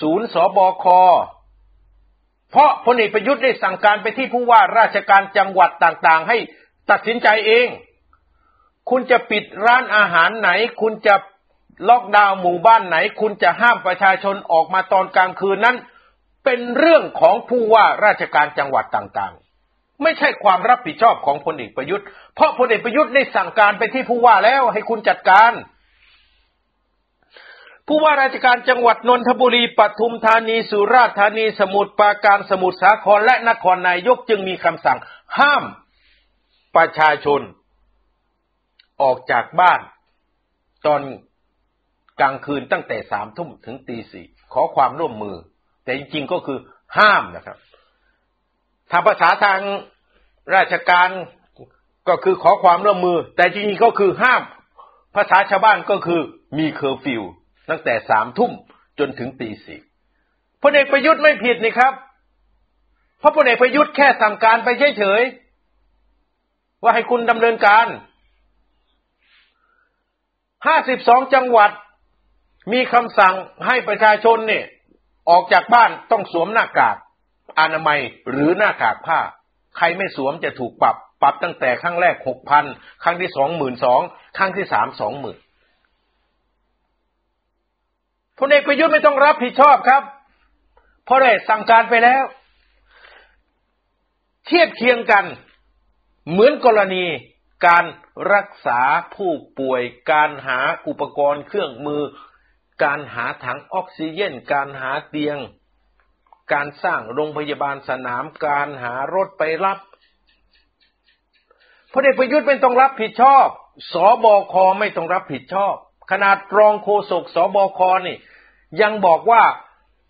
[0.00, 0.86] ศูนย์สบค
[2.50, 6.36] เพราะพลเอกประยุทธ์ได้สั่งการไปที่ผู้ว่าราชการจังหวัดต่างๆ ให้
[6.90, 7.68] ตัดสินใจเอง
[8.90, 11.14] คุณจะปิดร้านอาหารไหน คุณจะ
[11.88, 15.76] ล็อกดาวน์หมู่บ้านไหน คุณจะห้ามประชาชนออกมาตอนกลางคืนนั้น
[16.44, 25.52] เป็นเรื่องของผู้ว่าราชการจังหวัดต่างๆ ไม่ใช่ความรับผิดชอบของพลเอกประยุทธ์ เพราะพลเอกประยุทธ์ได้สั่งการไปที่ผู้ว่าแล้วให้คุณจัดการ
[27.90, 34.98] ผู้ว่าราชการจังหวัดนนทบุรีปทุมธานีสุราษฎร์ธานีสมุทรปราการสมุทรสาครและนครนายกจึงมีคำสั่ง
[35.38, 35.64] ห้าม
[36.76, 37.40] ประชาชน
[39.02, 39.80] ออกจากบ้าน
[40.86, 41.00] ตอน
[42.20, 45.36] กลางคืนตั้งแต่สามทุ่มถึงตีสี่ขอความร่วมมือ
[45.84, 46.58] แต่จริงๆก็คือ
[46.98, 47.58] ห้ามนะครับ
[48.90, 49.60] ถ้าภาษาทาง
[50.54, 51.08] ราชการ
[52.08, 54.42] ก็คือขอความร่วมมือ แต่จริงๆก็คือห้าม
[55.14, 56.20] ภาษาชาวบ้านก็คือ
[56.58, 57.22] มีเคอร์ฟิว
[57.68, 58.52] ตั้งแต่สามทุ่ม
[58.98, 59.80] จนถึงตีสี่
[60.62, 61.92] พลเอกประยุทธ์ไม่ผิดนี่ครับ
[63.18, 67.86] เพราะพลเอกประยุทธ์แค่สั่งการไปเฉยๆว่าให้คุณดำเนินการ
[70.66, 71.70] ห้าสิบสองจังหวัด
[72.72, 73.34] มีคำสั่ง
[73.66, 74.64] ให้ประชาชนเนี่ย
[75.30, 76.96] ออกจากบ้านต้องสวมหน้ากาก
[77.60, 78.00] อนามัย
[78.30, 79.20] หรือหน้ากากผ้า
[79.76, 82.64] ใครไม่สวมจะถูกปรับ ปรับตั้งแต่ครั้งแรกหกพัน
[83.02, 84.00] ครั้งที่สองหมื่นสอง
[84.38, 85.38] ครั้งที่สามสองหมื่น
[88.38, 90.02] พลเอกประยุทธ์ไม่ต้องรับผิดชอบครับ
[91.04, 92.24] เพราะได้สั่งการไปแล้ว
[94.46, 95.24] เทียบเคียงกัน
[96.30, 97.04] เหมือนกรณี
[97.66, 97.84] การ
[98.34, 98.80] รักษา
[99.14, 102.02] ผู้ป่วย การหาอุปกรณ์เครื่องมือ
[102.84, 105.38] การหาถังออกซิเจน การหาเตียง
[106.52, 109.78] การสร้างโรงพยาบาลสนาม การหารถไปรับ
[111.92, 113.46] พลเอกประยุทธ์ไม่ต้องรับผิดชอบ
[113.92, 115.74] สบคไม่ต้องรับผิดชอบ
[116.10, 118.16] ขนาดรองโฆษกสบคนี่
[118.82, 119.42] ยังบอกว่า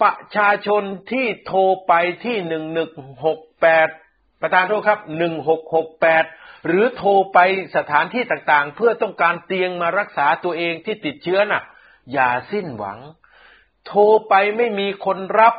[0.02, 1.92] ประชาชนที่โทรไป
[2.24, 2.90] ที่หนึ่งหนึ่ง
[3.24, 3.88] หกแปด
[4.40, 6.24] ประธานโทษครับหนึ่งหกหกแปด
[6.66, 7.38] หรือโทรไป
[7.76, 11.62] สถานที่ต่างๆ เพื่อต้องการเตียงมารักษาตัวเองที่ติดเชื้อน่ะ
[12.12, 12.98] อย่าสิ้นหวัง
[13.86, 15.54] โทรไปไม่มีคนรับ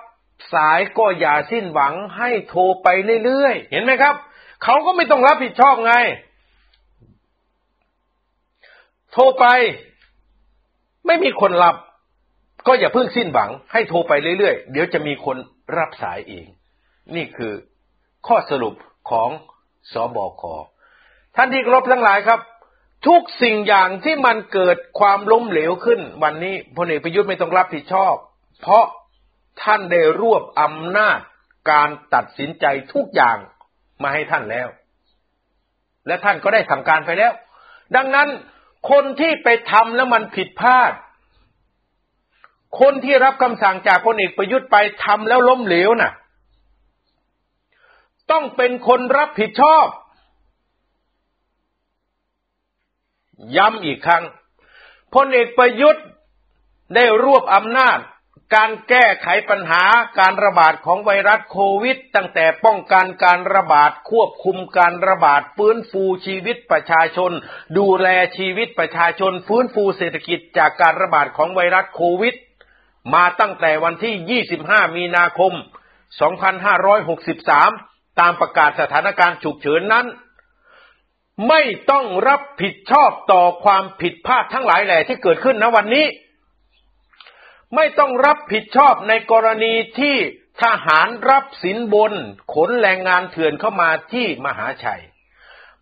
[0.54, 2.88] สายก็อย่าสิ้นหวังให้โทรไป
[3.24, 4.16] เรื่อยๆ เห็นไหมครับ
[4.64, 5.94] เขาก็ไม่ต้องรับผิดชอบไง
[9.14, 9.46] โทรไป
[11.06, 11.76] ไม่มีคนรับ
[12.68, 15.38] ก็อย่าเพิ่งสิ้นหวังให้โทรไปเรื่อยๆ เดี๋ยวจะมีคน
[15.78, 16.48] รับสายเอง
[17.16, 17.54] นี่คือ
[18.28, 18.74] ข้อสรุป
[19.10, 19.30] ของ
[19.92, 20.44] สอบอค
[21.36, 22.40] ท่านที่รบทั้งหลายครับ
[23.08, 28.16] ทุกสิ่งอย่างที่มันเกิดความล้มเหลวขึ้น วันนี้พลเอกประยุทธ์ไม่ต้องรับผิดชอบ
[28.62, 28.86] เพราะ
[29.64, 31.20] ท่านได้รวบอำนาจ
[31.72, 33.38] การตัดสินใจทุกอย่าง
[34.04, 34.68] มาให้ท่านแล้ว
[36.08, 37.34] และท่านก็ได้ทำการไปแล้ว
[37.96, 38.28] ดังนั้น
[38.92, 40.94] คนที่ไปทำแล้วมันผิดพลาด
[42.80, 46.12] คนที่รับคำสั่งจากพลเอกประยุทธ์ไปทำแล้วล้มเหลวน่ะ
[48.32, 49.88] ต้องเป็นคนรับผิดชอบ
[53.58, 54.24] ย้ำอีกครั้ง
[55.16, 56.06] พลเอกประยุทธ์
[56.96, 58.00] ได้รวบอำนาจ
[58.56, 59.84] การแก้ไขปัญหา
[60.20, 67.32] การระบาดของไวรัสโควิด ตั้งแต่ป้องกันการระบาดควบคุมการระบาดฟื้นฟูชีวิตประชาชน
[67.78, 72.36] ดูแลชีวิตประชาชน ฟื้นฟูเศรษฐกิจจากการระบาดของไวรัสโควิด
[73.14, 75.54] มาตั้งแต่วันที่ 25 มีนาคม
[76.82, 80.06] 2563 ตามประกาศสถานการณ์ฉุกเฉินนั้น
[81.48, 86.06] ไม่ต้องรับผิดชอบต่อความผิดพลาดทั้งหลายแหล่ที่เกิดขึ้นณวันนี้
[87.76, 90.16] ไม่ต้องรับผิดชอบในกรณีที่
[90.64, 92.14] ทหารรับสินบน
[92.54, 95.04] ขนแรงงานเถื่อนเข้ามาที่มหาชัย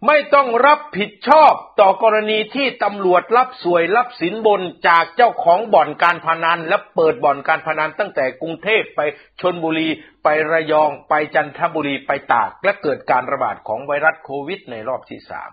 [0.06, 9.00] ไม่ต้องรับผิดชอบต่อกรณีที่ตำรวจรับสวยรับสินบนจากเจ้าของบ่อนการพนัน และเปิดบ่อนการพนันตั้งแต่กรุงเทพไป
[9.42, 9.88] ชนบุรี
[10.24, 15.52] ไประยองไปจันทบุรีไปตาก และเกิดการระบาดของไวรัสโควิดในรอบที่สาม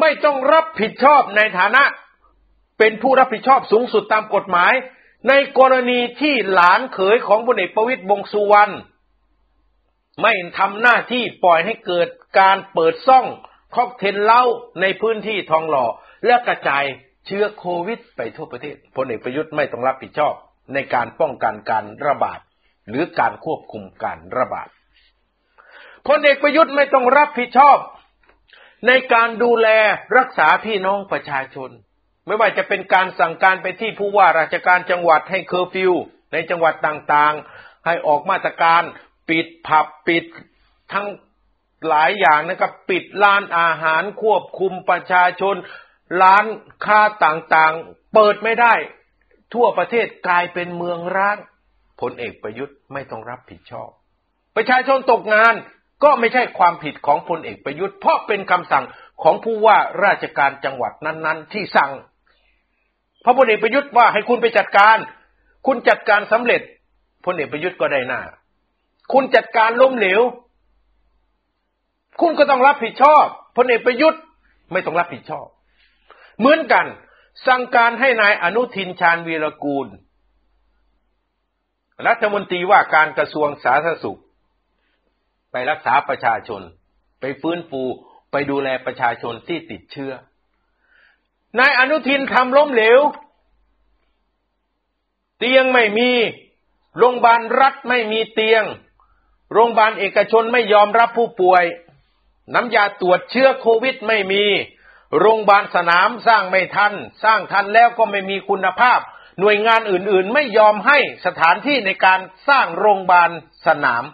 [0.00, 1.82] ไม่ต้องรับผิดชอบในฐานะ
[2.78, 4.72] เป็นผู้รับผิดชอบสูงสุดตามกฎหมาย
[5.28, 8.74] ในกรณีที่หลานเขยของพลเอกประวิตยวงสุวรรณ
[10.22, 12.08] ไม่ทำหน้าที่ปล่อยให้เกิด
[12.40, 13.26] การเปิดซ่อง
[13.74, 14.42] cocktail lounge
[14.80, 15.86] ในพื้นที่ทองหล่อ
[16.26, 16.84] และกระจาย
[17.26, 20.34] เชื้อโควิดไปทั่วประเทศพลเอกประยุทธ์ไม่ต้องรับผิดชอบ
[20.74, 22.40] ในการป้องกันการระบาด
[22.88, 24.68] หรือการควบคุมการระบาด
[26.08, 27.78] พลเอกประยุทธ์ไม่ต้องรับผิดชอบ
[28.86, 29.68] ในการดูแล
[30.18, 31.70] รักษาพี่น้องประชาชน
[32.26, 35.92] ไม่ว่าจะเป็นการสั่งการไปที่ผู้ว่าราชการจังหวัดให้เคอร์ฟิว
[36.32, 38.82] ในจังหวัดต่างๆ ให้ออกมาตรการ
[39.28, 40.24] ปิดผับปิด
[40.92, 41.06] ทั้ง
[41.86, 45.56] หลายอย่างนะครับ ปิดร้านอาหารควบคุมประชาชน
[46.22, 46.44] ร้าน
[46.84, 48.74] ค้าต่างๆ เปิดไม่ได้
[49.54, 51.36] ทั่วประเทศกลายเป็นเมืองร้าง
[52.00, 53.88] พลเอกประยุทธ์ไม่ต้องรับผิดชอบ
[54.56, 55.54] ประชาชนตกงาน
[56.04, 58.84] ก็ไม่ใช่ความผิดของพลเอกประยุทธ์ เพราะเป็นคำสั่ง
[59.22, 61.92] ของผู้ว่าราชการจังหวัดนั้นๆ ที่สั่ง
[63.24, 64.96] พระพลเอกประยุทธ์ว่าให้คุณไปจัดการ
[65.66, 66.62] คุณจัดการสำเร็จ
[67.24, 68.20] พลเอกประยุทธ์ก็ได้หน้า
[69.12, 70.22] คุณจัดการล้มเหลว
[72.20, 73.24] คุณก็ต้องรับผิดชอบ
[73.56, 74.22] พลเอกประยุทธ์
[74.72, 75.46] ไม่ต้องรับผิดชอบ
[76.38, 76.86] เหมือนกัน
[77.46, 79.86] สั่งการให้นายอนุทินชาญวีรกูล
[82.06, 84.20] รัฐมนตรีว่าการกระทรวงสาธารณสุข
[85.50, 86.62] ไปรักษาประชาชน
[87.20, 87.82] ไปฟื้นฟู
[88.32, 90.12] ไปดูแลประชาชนที่ติดเชื้อ
[91.58, 93.00] นายอนุทินทำล้มเหลว
[95.38, 96.10] เตียงไม่มี
[96.98, 98.64] โรงพยาบาลรัฐไม่มีเตียง
[99.52, 101.64] โรงพยาบาลเอกชนไม่ยอมรับผู้ป่วย
[102.54, 104.44] น้ำยาตรวจเชื้อโควิดไม่มี
[105.18, 109.00] โรงพยาบาลสนามสร้างไม่ทัน สร้างทันแล้วก็ไม่มีคุณภาพ
[109.40, 113.30] หน่วยงานอื่นๆ ไม่ยอมให้สถานที่ในการสร้างโรงพยาบาล
[113.66, 114.04] สนาม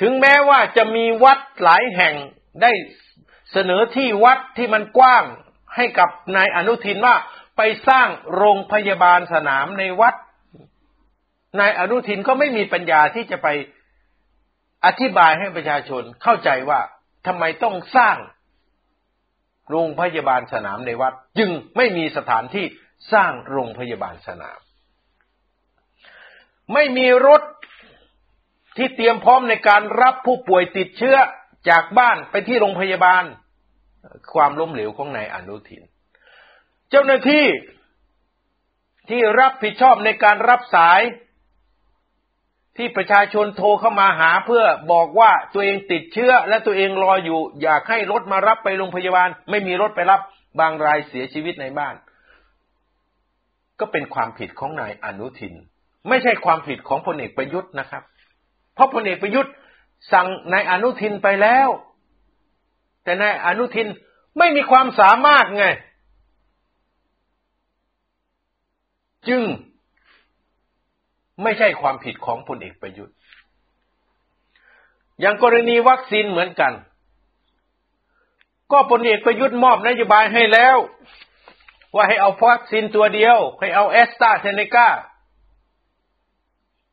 [0.00, 2.14] ถึงแม้ว่าจะมีวัดหลายแห่ง
[2.62, 2.72] ได้
[3.52, 5.24] เสนอที่วัดที่มันกว้าง
[5.76, 7.16] ให้กับนายอนุทินว่า
[7.56, 10.14] ไปสร้างโรงพยาบาลสนามในวัด
[11.60, 13.48] นายอนุทินก็ไม่มีปัญญาที่จะไป
[14.86, 16.80] อธิบายให้ประชาชนเข้าใจว่า
[17.26, 18.16] ทำไมต้องสร้าง
[19.70, 22.66] โรงพยาบาลสนามในวัด จึงไม่มีสถานที่
[23.12, 24.58] สร้างโรงพยาบาลสนาม
[26.74, 27.42] ไม่มีรถ
[28.76, 31.16] ที่เตรียมพร้อมในการรับผู้ป่วยติดเชื้อ
[31.70, 33.24] จากบ้านไปที่โรงพยาบาล
[34.34, 35.82] ความล้มเหลวของนายอนุทิน
[36.90, 37.46] เจ้าหน้าที่
[39.08, 41.00] ที่รับผิดชอบในการรับสาย
[42.76, 50.20] ที่ประชาชนโทรเข้ามาหาเพื่อบอกว่าตัวเองติดเชื้อและตัวเองรออยู่ อยากให้รถมารับไปโรงพยาบาล ไม่มีรถไปรับ
[50.60, 51.94] บางรายเสียชีวิตในบ้าน
[53.80, 55.54] ก็เป็นความผิดของนายอนุทิน
[56.08, 58.02] ไม่ใช่ความผิดของพลเอกประยุทธ์นะครับ
[58.74, 59.52] เพราะพลเอกประยุทธ์
[60.12, 61.68] สั่งนายอนุทินไปแล้ว
[63.04, 63.88] แต่นายอนุทิน
[64.38, 65.66] ไม่มีความสามารถไง
[69.28, 69.42] จึง
[71.42, 73.14] ไม่ใช่ความผิดของพลเอกประยุทธ์
[75.20, 76.72] อย่างกรณีวัคซีนเหมือนกัน
[78.72, 80.76] ก็พลเอกประยุทธ์มอบนโยบายให้แล้ว
[81.94, 84.88] ว่าให้เอาวัคซีนตัวเดียว ให้เอาแอสตราเซเนกา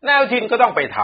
[0.05, 0.97] นายอนุทินก็ต้องไปท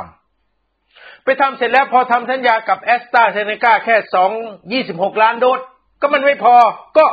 [0.60, 4.32] ำ ไปทำเสร็จแล้วพอทำสัญญากับแอสตราเซเนกาแค่สอง
[4.72, 5.60] ยี่สิบหกล้านโดส
[6.02, 6.56] ก็มันไม่พอ
[6.98, 7.06] ก็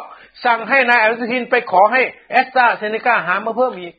[0.44, 3.94] สั่งให้นายอนุทินไปขอให้แอสตราเซเนกาหามาเพิ่มอีก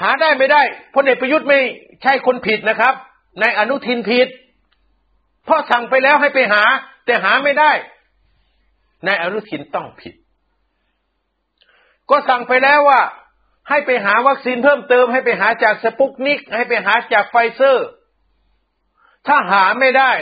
[0.00, 0.62] หาได้ไม่ได้
[0.94, 1.58] พลเอกประยุทธ์ไม่
[2.02, 2.94] ใช่คนผิดนะครับ
[3.42, 4.28] นายอนุทินผิด
[5.44, 6.62] เพราะสั่งไปแล้วให้ไปหา
[7.06, 7.72] แต่หาไม่ได้
[9.06, 10.14] นายอนุทินต้องผิด
[12.10, 13.00] ก็สั่งไปแล้วว่า
[13.68, 17.88] ให้ไปหาวัคซีนเพิ่มเติม ให้ไปหาจากสปุกนิก ให้ไปหาจากไฟเซอร์
[19.26, 20.12] ถ้าหาไม่ได้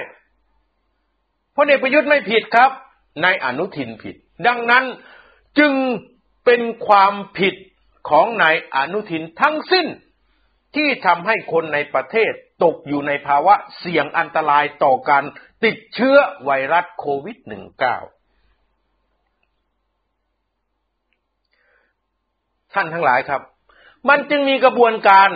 [1.56, 2.70] พลเอกประยุทธ์ไม่ผิดครับ
[3.24, 4.14] นายอนุทินผิด
[4.46, 4.84] ดังนั้น
[5.58, 5.72] จึง
[6.44, 7.54] เป็นความผิด
[8.08, 9.86] ของนายอนุทินทั้งสิ้น
[10.76, 12.32] ที่ทำให้คนในประเทศ
[12.64, 15.24] ตกอยู่ในภาวะเสี่ยงอันตรายต่อการ
[15.64, 17.52] ติดเชื้อไวรัสโควิด -19
[22.74, 23.42] ท่านทั้งหลายครับ
[24.08, 25.30] มันจึงมีกระบวนการ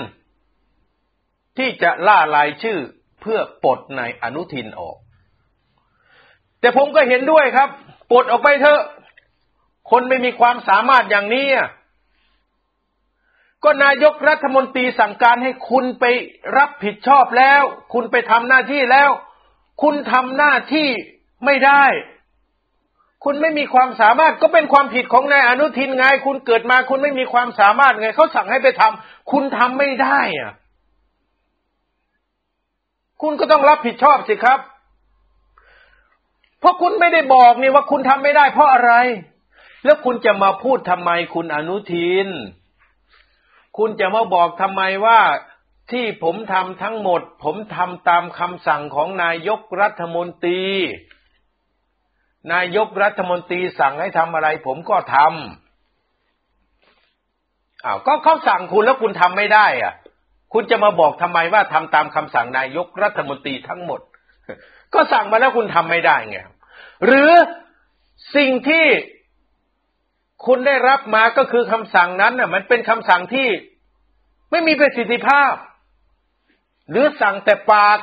[1.59, 2.79] ที่จะล่ารายชื่อ
[3.21, 4.97] เพื่อปลดนายอนุทินออก
[6.61, 7.69] แต่ผมก็เห็นด้วยครับ
[8.11, 8.81] ปลดออกไปเถอะ
[9.91, 11.47] คนไม่มีความสามารถอย่างนี้
[13.65, 16.05] ก็นายกรัฐมนตรีสั่งการให้คุณไป
[16.57, 17.62] รับผิดชอบแล้ว
[17.93, 19.11] คุณไปทำหน้าที่แล้ว
[19.83, 20.89] คุณทำหน้าที่
[21.45, 21.85] ไม่ได้
[23.25, 30.53] คุณไม่มีความสามารถก็เป็นความผิดของนายอนุทินไง คุณเกิดมาคุณไม่มีความสามารถไงเขาสั่งให้ไปทำคุณทำไม่ได้อะ
[33.23, 34.59] คุณก็ต้องรับผิดชอบสิครับ
[36.61, 38.93] เพราะคุณไม่ได้บอกนี่ว่าคุณทำไม่ได้เพราะอะไร
[39.85, 42.29] แล้วคุณจะมาพูดทำไมคุณอนุทิน
[43.79, 45.20] คุณจะมาบอกทำไมว่า
[45.93, 50.62] ที่ผมทำทั้งหมด ผมทำตามคำสั่งของนายกรัฐมนตรี
[52.53, 55.29] นายกรัฐมนตรีสั่งให้ทำอะไร ผมก็ทำ
[57.85, 59.95] อ้าวก็เขาสั่งคุณแล้วคุณทำไม่ได้ อะ
[60.53, 64.01] คุณจะมาบอกทำไมว่าทำตามคำสั่งนายกรัฐมนตรีทั้งหมด
[64.95, 66.39] ก็สั่งมาแล้วคุณทำไม่ได้ไง
[67.07, 67.31] หรือ
[68.37, 68.87] สิ่งที่
[70.45, 73.49] คุณได้รับมาก็คือคำสั่งนั้นน่ะ มันเป็นคำสั่งที่
[74.51, 75.53] ไม่มีประสิทธิภาพ
[76.91, 77.99] หรือสั่งแต่ปาก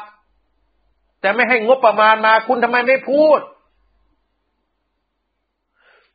[1.21, 3.39] แต่ไม่ให้งบประมาณมา คุณทำไมไม่พูด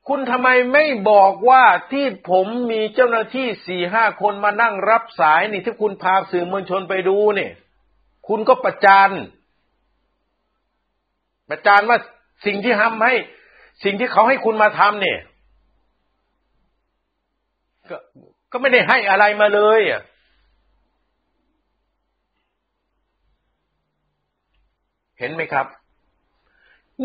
[0.09, 7.53] คุณทำไมไม่บอกว่าที่ผมมีเจ้าหน้าที่สี่ห้าคนมานั่งรับสายนี่ที่คุณพาสื่อมวลชนไปดูเนี่ย
[8.29, 9.11] คุณก็ประจาน
[11.51, 11.99] ประจานว่า
[12.47, 13.15] สิ่งที่ทำให้
[13.85, 15.19] สิ่งที่เขาให้คุณมาทำเนี่ย
[17.91, 17.97] ก็
[18.53, 20.03] ก็ไม่ได้ให้อะไรมาเลยอะ
[25.19, 25.67] เห็นไหมครับ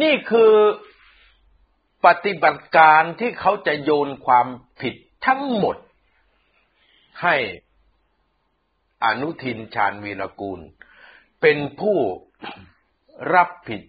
[0.01, 0.53] นี่คือ
[2.05, 4.47] ปฏิบัติการที่เขาจะโยนความ
[4.81, 5.77] ผิดทั้งหมด
[7.21, 7.35] ให้
[9.03, 10.59] อนุทินชาญวีรกูล
[11.41, 11.97] เป็นผู้
[13.35, 13.81] รับผิด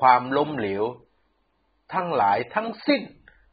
[0.00, 0.84] ความล้มเหลว
[1.94, 3.02] ทั้งหลายทั้งสิ้น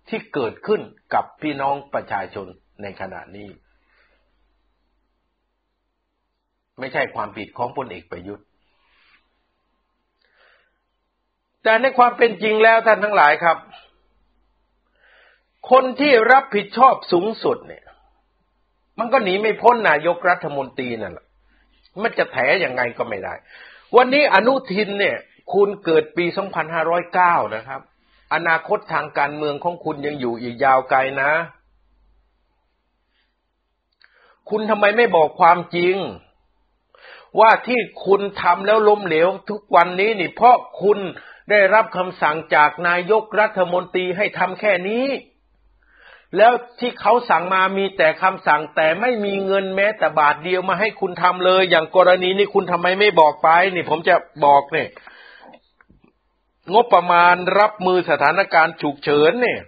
[0.09, 0.81] ที่เกิดขึ้น
[1.13, 2.47] กับพี่น้องประชาชน
[2.81, 3.49] ในขณะนี้
[6.79, 8.45] ไม่ใช่ความผิดของพลเอกประยุทธ์
[11.63, 13.57] แต่ในความเป็นจริงแล้วท่านทั้งหลายครับ
[15.71, 17.83] คนที่รับผิดชอบสูงสุดเนี่ย
[18.99, 21.25] มันก็หนีไม่พ้นนายกรัฐมนตรีนั่นแหละ
[22.01, 23.33] มันจะแถยังไงก็ไม่ได้
[23.95, 25.17] วันนี้อนุทินเนี่ย
[25.53, 26.25] คุณเกิดปี
[26.89, 27.81] 2509 นะครับ
[28.33, 31.31] อนาคตทางการเมืองของคุณยังอยู่อีกยาวไกลนะ
[34.51, 35.95] คุณทำไมไม่บอกความจริง
[37.39, 40.99] ว่าที่คุณทำแล้วล้มเหลวทุกวันนี้นี่ เพราะคุณ
[41.49, 45.05] ได้รับคำสั่งจากนายกรัฐมนตรีให้ทำแค่นี้
[46.37, 54.89] แล้วที่เขาสั่งมามีแต่คำสั่งแต่ไม่มีเงินแม้แต่บาทเดียวมาให้คุณทำเลย อย่างกรณีนี้คุณทำไมไม่บอกไป นี่ผมจะบอกเนี่ย
[56.73, 59.59] งบประมาณรับมือสถานการณ์ฉุกเฉินเนี่ย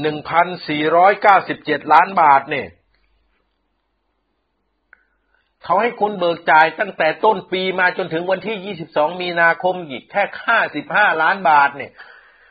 [0.00, 2.66] หนึ่งพันสี่ร้อยเก้าสิบเจ็ดล้านบาทเนี่ย
[5.66, 10.22] เขาให้คุณเบิกจ่ายตั้งแต่ต้นปีมาจนถึงวันที่ 22 มีนาคมอีกแค่
[10.72, 11.92] 55 ล้านบาทเนี่ย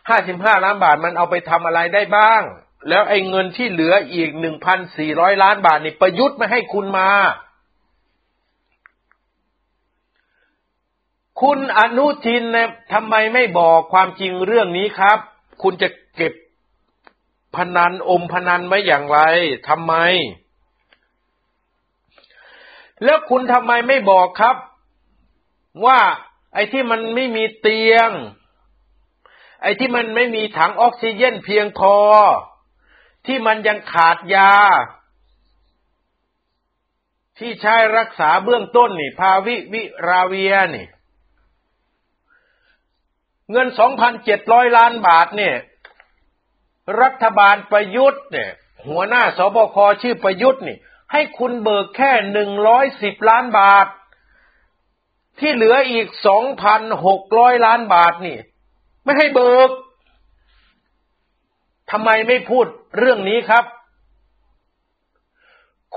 [0.01, 2.41] 55 ล้านบาทมันเอาไปทำอะไรได้บ้าง
[2.89, 4.29] แล้วไอ้เงินที่เหลืออีก
[4.87, 7.09] 1,400 ล้านบาทนี่ประยุทธ์ไม่ให้คุณมา
[11.41, 15.17] คุณอนุทินเนี่ยทำไมไม่บอกความจริงเรื่องนี้ครับ
[15.63, 16.33] คุณจะเก็บ
[17.55, 19.19] พนันอมพนันไว้อย่างไร
[19.67, 19.95] ทำไม
[23.03, 24.55] แล้วคุณทำไมไม่บอกครับ
[25.85, 25.99] ว่า
[26.53, 28.09] ไอ้ที่มันไม่มีเตียง
[29.61, 31.95] ไอ้ที่มันไม่มีถังออกซิเจนเพียงพอ
[33.25, 34.53] ที่มันยังขาดยา
[37.37, 40.87] ที่ใช้รักษาเบื้องต้นนี่ พาวิวิราเวียนี่
[43.51, 45.55] เงินสองพันเจ็ดร้อยล้านบาทเนี่ย
[47.01, 48.49] รัฐบาลประยุทธ์เนี่ย
[48.87, 50.77] หัวหน้าสบคชื่อประยุทธ์นี่
[51.11, 53.87] ให้คุณเบิกแค่หนึ่งร้อยสิบล้านบาท
[55.39, 58.37] ที่เหลืออีกสองพันหกร้อยล้านบาทนี่
[59.03, 59.69] ไม่ให้เบิก
[61.91, 62.65] ทำไมไม่พูด
[62.97, 63.65] เรื่องนี้ครับ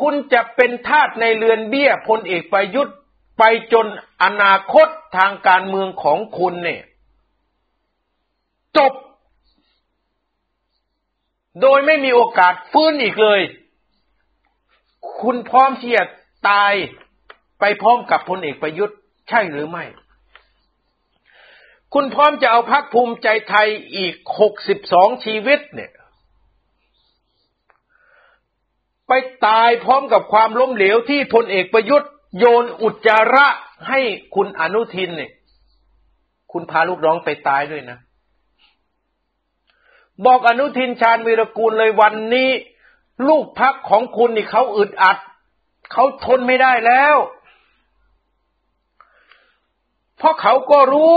[0.00, 2.96] คุณจะเป็นทาสในเรือนเบี้ยพลเอกประยุทธ์
[3.38, 3.42] ไป
[3.72, 3.86] จน
[4.22, 6.82] อนาคตทางการเมืองของคุณเนี่ย
[8.76, 8.92] จบ
[11.60, 13.40] โดยไม่มีโอกาสฟื้นอีกเลย
[15.20, 16.04] คุณพร้อมที่จะ
[16.50, 16.74] ตาย
[17.60, 19.84] ไปพร้อมกับพลเอกประยุทธ์ ใช่หรือไม่
[21.94, 25.92] คุณพร้อมจะเอาพักภูมิใจไทยอีกหกสิบสองชีวิตเนี่ย
[29.08, 29.12] ไป
[29.46, 33.46] ตายพร้อมกับความล้มเหลวที่พลเอกประยุทธ์ โยนอุจจาระ
[33.88, 34.00] ให้
[34.34, 35.32] คุณอนุทินเนี่ย
[36.52, 37.98] คุณพาลูกน้องไปตายด้วยนะ
[40.26, 42.50] บอกอนุทินชาญวีรกูลเลยวันนี้
[43.28, 45.18] ลูกพักของคุณนี่เขาอึดอัด
[45.92, 47.16] เขาทนไม่ได้แล้ว
[50.18, 51.16] เพราะเขาก็รู้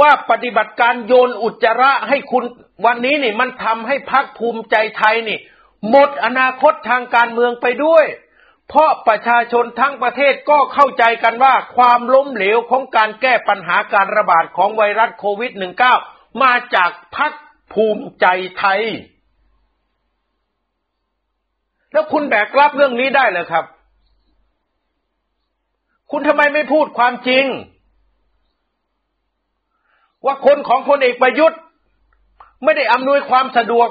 [0.00, 2.44] ว่าปฏิบัติการโยนอุจจาระให้คุณ
[2.84, 5.38] วันนี้นี่ มันทำให้พักภูมิใจไทยนี่
[5.90, 8.04] หมดอนาคตทางการเมืองไปด้วย
[8.68, 15.52] เพราะประชาชนทั้งประเทศก็เข้าใจกันว่าความล้มเหลวของการแก้ปัญหาการระบาดของไวรัสโควิด
[15.96, 17.32] -19 มาจากพัก
[17.72, 18.26] ภูมิใจ
[18.58, 18.82] ไทย
[21.92, 23.64] แล้วคุณแบกรับเรื่องนี้ได้เลยครับ
[26.10, 27.44] คุณทำไมไม่พูดความจริง
[30.24, 31.60] ว่าคนของพลเอกประยุทธ์
[32.64, 33.88] ไม่ได้อำนวยความสะดวก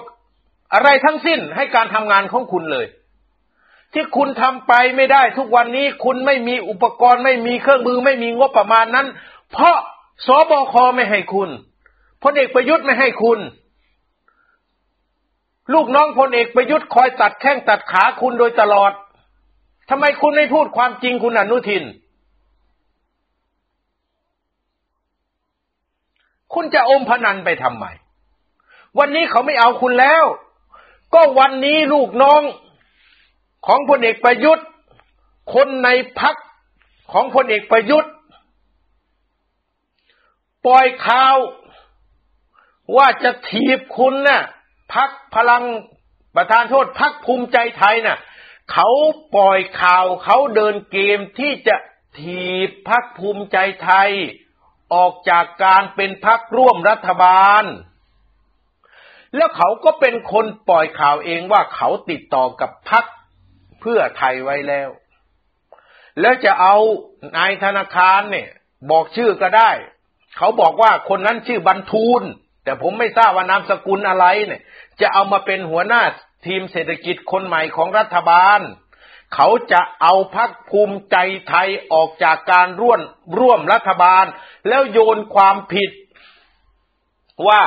[0.74, 2.86] อะไรทั้งสิ้นให้การทำงานของคุณเลย
[3.94, 9.08] ที่คุณทำไปไม่ได้ทุกวันนี้คุณไม่มีอุปกรณ์ไม่มีเครื่องมือไม่มีงบประมาณนั้น
[9.52, 9.76] เพราะ
[10.28, 11.50] สบคไม่ให้คุณ
[12.24, 13.40] พลเอกประยุทธ์ไม่ให้คุณ
[15.74, 18.92] ลูกน้องพลเอกประยุทธ์คอยตัดแข้งตัดขาคุณโดยตลอด
[19.90, 21.84] ทำไมคุณไม่พูดความจริงคุณอนุทิน
[26.54, 27.86] คุณจะอมพนันไปทำไม
[29.00, 30.26] วันนี้เขาไม่เอาคุณแล้ว
[31.14, 32.42] ก็วันนี้ลูกน้อง
[33.68, 34.68] ของพลเอกประยุทธ์
[35.54, 35.90] คนใน
[36.20, 36.36] พัก
[37.12, 38.12] ของพลเอกประยุทธ์
[40.66, 41.38] ปล่อยข่าว
[42.96, 44.42] ว่าจะถีบคุณนะ่ะ
[44.94, 45.64] พักพลัง
[46.36, 48.20] ประธานโทษพักภูมิใจไทยนะ่ะ
[48.72, 48.90] เขา
[49.36, 51.76] ปล่อยข่าวเขาเดินเกมที่จะ
[52.18, 54.12] ถีบพักภูมิใจไทย
[54.94, 57.64] ออกจากการเป็นพักร่วมรัฐบาล
[59.36, 63.06] แล้วเขาก็เป็นคนปล่อยข่าวเองว่าเขาติดต่อกับพัก
[63.80, 64.90] เพื่อไทยไว้แล้ว
[66.22, 66.76] แล้วจะเอา
[67.38, 68.50] นายธนาคารเนี่ย
[68.92, 69.72] บอกชื่อก็ได้
[70.38, 72.24] เขาบอกว่าคนนั้นชื่อบรรทูล
[72.68, 74.62] แต่ผมไม่ทราบว่านามสกุลอะไรเนี่ย
[75.02, 76.02] จะเอามาเป็นหัวหน้า
[76.46, 78.60] ทีมเศรษฐกิจคนใหม่ของรัฐบาล
[79.36, 81.18] เขาจะเอาพักภูมิใจ
[81.50, 83.02] ไทยออกจากการร่วม
[83.40, 84.26] ร่วมรัฐบาล
[84.68, 85.92] แล้วโยนความผิด
[87.48, 87.62] ว่า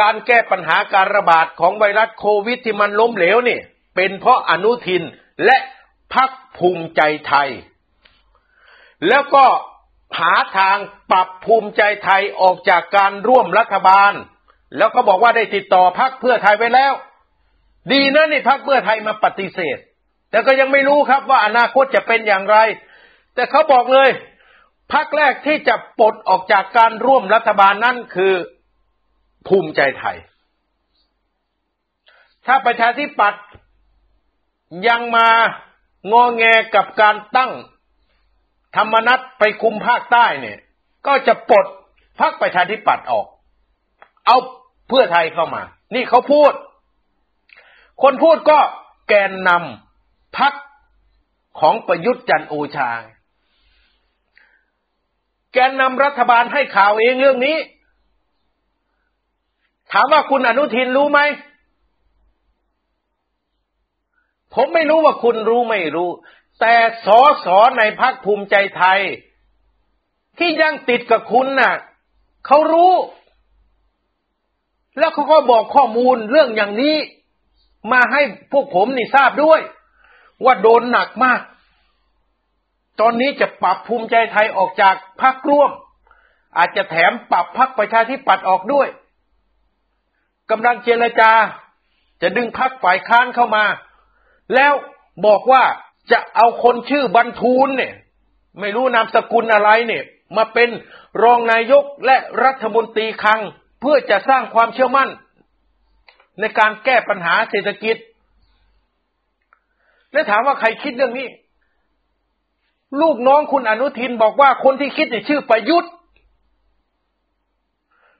[0.00, 3.58] การแก้ปัญหาการระบาดของไวรัสโควิดที่มันล้มเหลวนี่
[3.96, 5.02] เป็นเพราะอนุทิน
[5.44, 5.56] และ
[6.14, 7.50] พักภูมิใจไทย
[9.08, 9.46] แล้วก็
[10.20, 10.76] หาทาง
[11.10, 14.12] ปรับภูมิใจไทยออกจากการร่วมรัฐบาล
[14.76, 16.92] แล้วก็บอกว่าได้ติดต่อพักเพื่อไทยไปแล้ว
[17.92, 19.78] ดีนะนี่พักเพื่อไทยมาปฏิเสธ
[20.30, 22.56] แต่ก็ยังไม่รู้ครับว่าอนาคตจะเป็นอย่างไร
[23.34, 24.10] แต่เขาบอกเลย
[24.92, 28.34] พักแรกที่จะปลดออกจากการร่วมรัฐบาลนั้นคือ
[29.48, 30.16] ภูมิใจไทย
[32.46, 33.44] ถ้าประชาธิปัตย์
[34.88, 35.28] ยังมา
[36.12, 36.44] งอแง
[36.74, 37.52] กับการตั้ง
[38.76, 40.58] ธรรมนัตไปคุมภาคใต้เนี่ย
[41.06, 41.66] ก็จะปลด
[42.20, 43.26] พักประชาธิปัตย์ออก
[44.26, 44.36] เอา
[44.90, 45.62] เพื่อไทยเข้ามา
[45.94, 46.52] นี่เขาพูด
[48.02, 48.58] คนพูดก็
[49.08, 50.52] แกนนำพัก
[51.60, 52.90] ของประยุทธ์จันโอชา
[55.52, 57.56] แกนนำรัฐบาลให้ข่าวเองเรื่องนี้
[59.92, 61.20] ถามว่าคุณอนุทินรู้ไหม
[64.54, 66.10] ผมไม่รู้ว่าคุณรู้ไม่รู้
[66.60, 66.74] แต่
[67.06, 69.00] สอสอในพักภูมิใจไทย
[70.38, 71.74] ที่ยังติดกับคุณน่ะ
[72.46, 72.92] เขารู้
[75.00, 76.96] แล้วเขาก็บอกข้อมูลเรื่องอย่างนี้
[77.92, 78.22] มาให้
[78.52, 79.60] พวกผมนี่ทราบด้วย
[80.44, 81.40] ว่าโดนหนักมาก
[83.00, 85.70] ตอนนี้จะปรับภูมิใจไทยออกจากพรรคร่วม
[86.56, 88.88] อาจจะแถมปรับพรรคประชาธิปัตย์ออกด้วย
[90.50, 91.32] กำลังเจรจา
[92.22, 93.64] จะดึงพรรคฝ่ายค้านเข้ามา
[94.54, 94.72] แล้ว
[95.26, 95.62] บอกว่า
[96.12, 97.94] จะเอาคนชื่อบรรทูลเนี่ย
[98.60, 100.04] ไม่รู้นามสกุลอะไรเนี่ย
[100.36, 100.68] มาเป็น
[101.22, 103.40] รองนายกและรัฐมนตรีคลัง
[103.80, 105.08] เพื่อจะสร้างความเชื่อมั่น
[106.40, 107.96] ในการแก้ปัญหาเศรษฐกิจ
[110.12, 111.28] และถามว่าใครคิดเรื่องนี้
[113.00, 115.90] ลูกน้องคุณอนุทินบอกว่าคนที่คิดเนี่ยชื่อประยุทธ์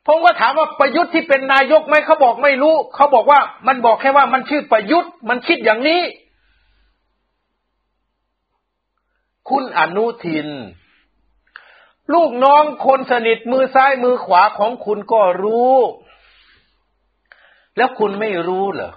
[0.07, 6.03] ผมก็ถามว่าประยุทธ์ที่เป็นนายกไหมเขาบอกไม่รู้ เขาบอกว่ามันบอกแค่ว่ามันชื่อประยุทธ์ มันคิดอย่างนี้
[9.51, 10.49] คุณอนุทิน
[12.15, 15.77] ลูกน้องคนสนิทมือซ้ายมือขวาของคุณก็รู้
[17.77, 18.93] แล้วคุณไม่รู้เหรอ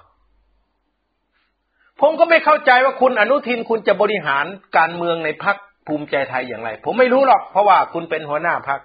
[2.02, 4.46] ผมก็ไม่เข้าใจว่าคุณอนุทินคุณจะบริหาร
[4.78, 5.58] การเมืองในพัก
[5.88, 8.80] ภูมิใจไทยอย่างไร ผมไม่รู้หรอก เพราะว่าคุณเป็นหัวหน้าพัก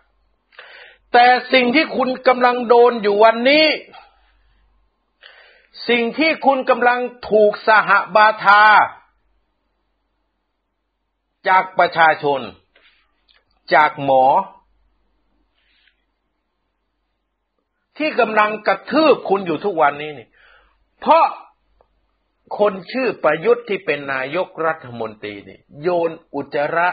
[1.13, 3.67] แต่สิ่งที่คุณกำลังโดนอยู่วันนี้
[5.89, 6.99] สิ่งที่คุณกำลัง
[7.31, 8.63] ถูกสหบาทา
[11.49, 12.41] จากประชาชน
[13.75, 14.25] จากหมอ
[17.99, 20.29] ที่กำลังกระทืบคุณอยู่ทุกวันนี้นี่
[21.01, 21.25] เพราะ
[22.59, 26.89] คนชื่อประยุทธ์ที่เป็นนายกรัฐมนตรีนี่ โยนอุจจาระ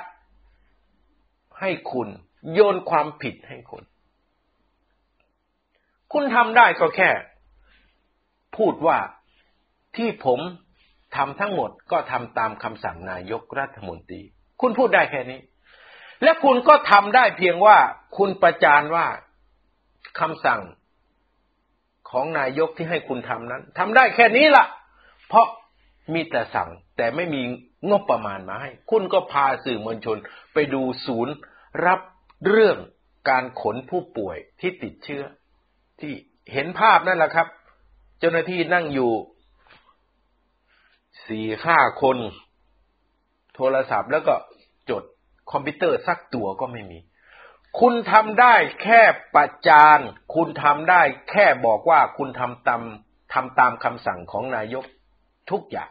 [1.59, 2.09] ให้คุณ
[2.53, 3.84] โยนความผิดให้คุณ
[6.13, 7.09] คุณทำได้ก็แค่
[8.57, 8.97] พูดว่า
[9.95, 10.39] ที่ผม
[11.15, 14.21] ทำทั้งหมดก็ทำตามคำสั่งนายกรัฐมนตรี
[14.61, 15.39] คุณพูดได้แค่นี้
[16.24, 17.78] และคุณก็ทำได้เพียงว่า
[18.18, 19.07] คุณประจานว่า
[20.20, 20.61] คำสั่ง
[22.09, 24.66] ของนายกที่ให้คุณทำนั้นทำได้แค่นี้ละ่ะ
[25.28, 25.47] เพราะ
[26.13, 27.41] มีแต่สั่งแต่ไม่มี
[27.89, 30.18] งบประมาณมาให้ คุณก็พาสื่อมวลชน
[30.53, 31.36] ไปดูศูนย์
[31.86, 31.99] รับ
[32.47, 32.78] เรื่อง
[33.30, 35.24] การขนผู้ป่วยที่ติดเชื้อ
[35.99, 36.13] ที่
[36.53, 37.47] เห็นภาพนั่นแหละครับ
[38.20, 39.11] เจ้าหน้าที่นั่งอยู่
[41.28, 42.18] สี่ห้าคน
[43.55, 44.36] โทรศัพท์แล้วก็
[44.89, 45.03] จด
[45.52, 47.00] คอมพิวเตอร์สักตัวก็ไม่มี
[47.80, 49.02] คุณทำได้แค่
[49.36, 50.00] ประจาน
[50.36, 52.82] คุณทำได้แค่บอกว่าคุณทำตาม
[53.34, 54.86] ทำตามคำสั่งของนายก
[55.52, 55.89] ทุกอย่าง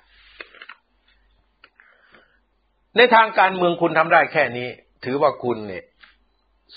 [2.97, 4.69] ในทางการเมืองคุณทำได้แค่นี้
[5.05, 5.85] ถือว่าคุณเนี่ย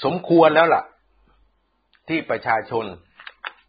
[0.04, 0.84] สมควรแล้วล่ะ
[2.08, 2.86] ที่ประชาชน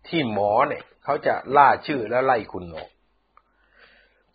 [0.08, 2.88] ที่หมอเนี่ย เขาจะล่าชื่อและไล่คุณออก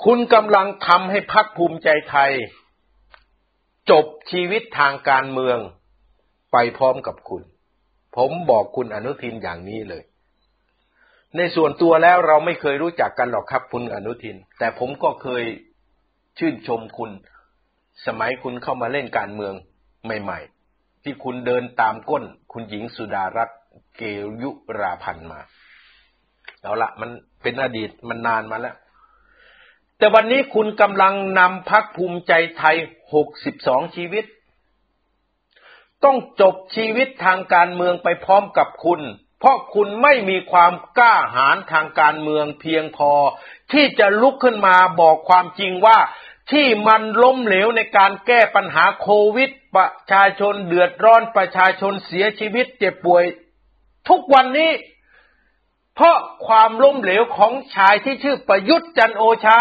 [0.06, 2.32] คุณกำลังทำให้พักภูมิใจไทย
[3.92, 5.58] จบชีวิตทางการเมือง
[6.52, 7.42] ไปพร้อมกับคุณ
[8.16, 10.04] ผมบอกคุณอนุทินอย่างนี้เลย
[11.38, 15.44] ในส่วนตัวแล้วเราไม่เคยรู้จักกันหรอกครับคุณอนุทิน แต่ผมก็เคย
[16.38, 17.12] ชื่นชมคุณ
[18.06, 19.54] สมัยคุณเข้ามาเล่นการเมือง
[20.06, 20.40] ใหม่
[20.72, 23.60] ๆ ที่คุณเดินตามก้น คุณหญิงสุดารัตน์
[23.98, 24.02] เก
[24.42, 25.40] ยุราพันธ์มา
[26.62, 27.10] เอาละมัน
[27.42, 28.76] เป็นอดีตมันนานมาแล้ว
[29.98, 32.78] แต่วันนี้คุณกำลังนำพักภูมิใจไทย
[33.14, 34.26] หกสิบสองชีวิต
[36.04, 39.02] ต้องจบชีวิตทางการเมืองไปพร้อมกับคุณ
[39.40, 43.12] เพราะคุณไม่มีความกล้าหาญทางการเมืองเพียงพอ
[43.72, 45.98] ที่จะลุกขึ้นมาบอกความจริงว่า
[46.52, 53.24] ที่มันล้มเหลวในการแก้ปัญหาโควิด ประชาชนเดือดร้อนประชาชนเสียชีวิตเจ็บป่วย
[54.10, 54.72] ทุกวันนี้
[55.96, 56.18] เพราะ
[56.48, 59.60] ความล้มเหลวของชายที่ชื่อประยุทธ์จันโอชา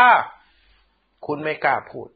[1.27, 2.09] คุณไม่กล้าพูด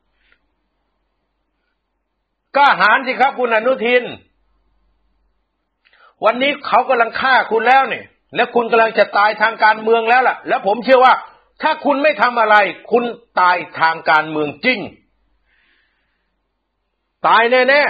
[2.56, 4.04] กล้าหาญสิครับคุณอนุทิน
[6.24, 8.04] วันนี้เขากำลังฆ่าคุณแล้วเนี่ย
[8.36, 11.14] และคุณกำลังจะตายทางการเมืองแล้วล่ะ แล้วผมเชื่อว่า
[11.62, 12.56] ถ้าคุณไม่ทำอะไร
[12.90, 13.04] คุณ
[13.40, 14.80] ตายทางการเมืองจริง
[17.26, 17.82] ตายแน่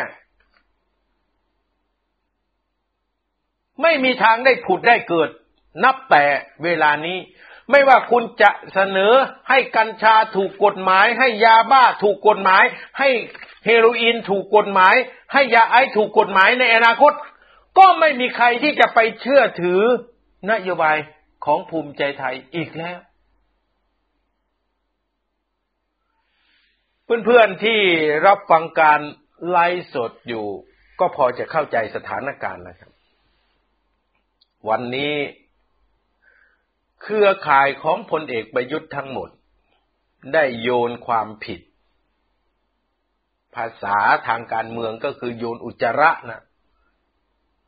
[3.12, 5.28] ๆ ไม่มีทางได้ผุดได้เกิด
[5.84, 6.24] นับแต่
[6.64, 7.18] เวลานี้
[7.70, 9.12] ไม่ว่าคุณจะเสนอ
[9.48, 12.64] ให้กัญชาถูกกฎหมาย ให้ยาบ้าถูกกฎหมาย
[12.98, 13.08] ให้
[13.66, 14.94] เฮโรอีนถูกกฎหมาย
[15.32, 17.12] ให้ยาไอซ์ถูกกฎหมายในอนาคต
[17.78, 19.80] ก็ไม่มีใครที่จะไปเชื่อถือ
[20.50, 20.96] นโยบาย
[21.44, 22.98] ของภูมิใจไทยอีกแล้ว
[27.04, 27.80] เพื่อนๆที่
[28.26, 29.00] รับฟังการ
[29.50, 30.46] ไลฟ์สดอยู่
[31.00, 32.90] ก็พอจะเข้าใจสถานการณ์นะครับ
[34.68, 35.14] วันนี้
[37.08, 39.28] เครือข่ายของพลเอกประยุทธ์ทั้งหมด
[40.32, 41.60] ได้โยนความผิด
[43.54, 46.40] ภาษาทางการเมืองก็คือโยนอุจจาระนะ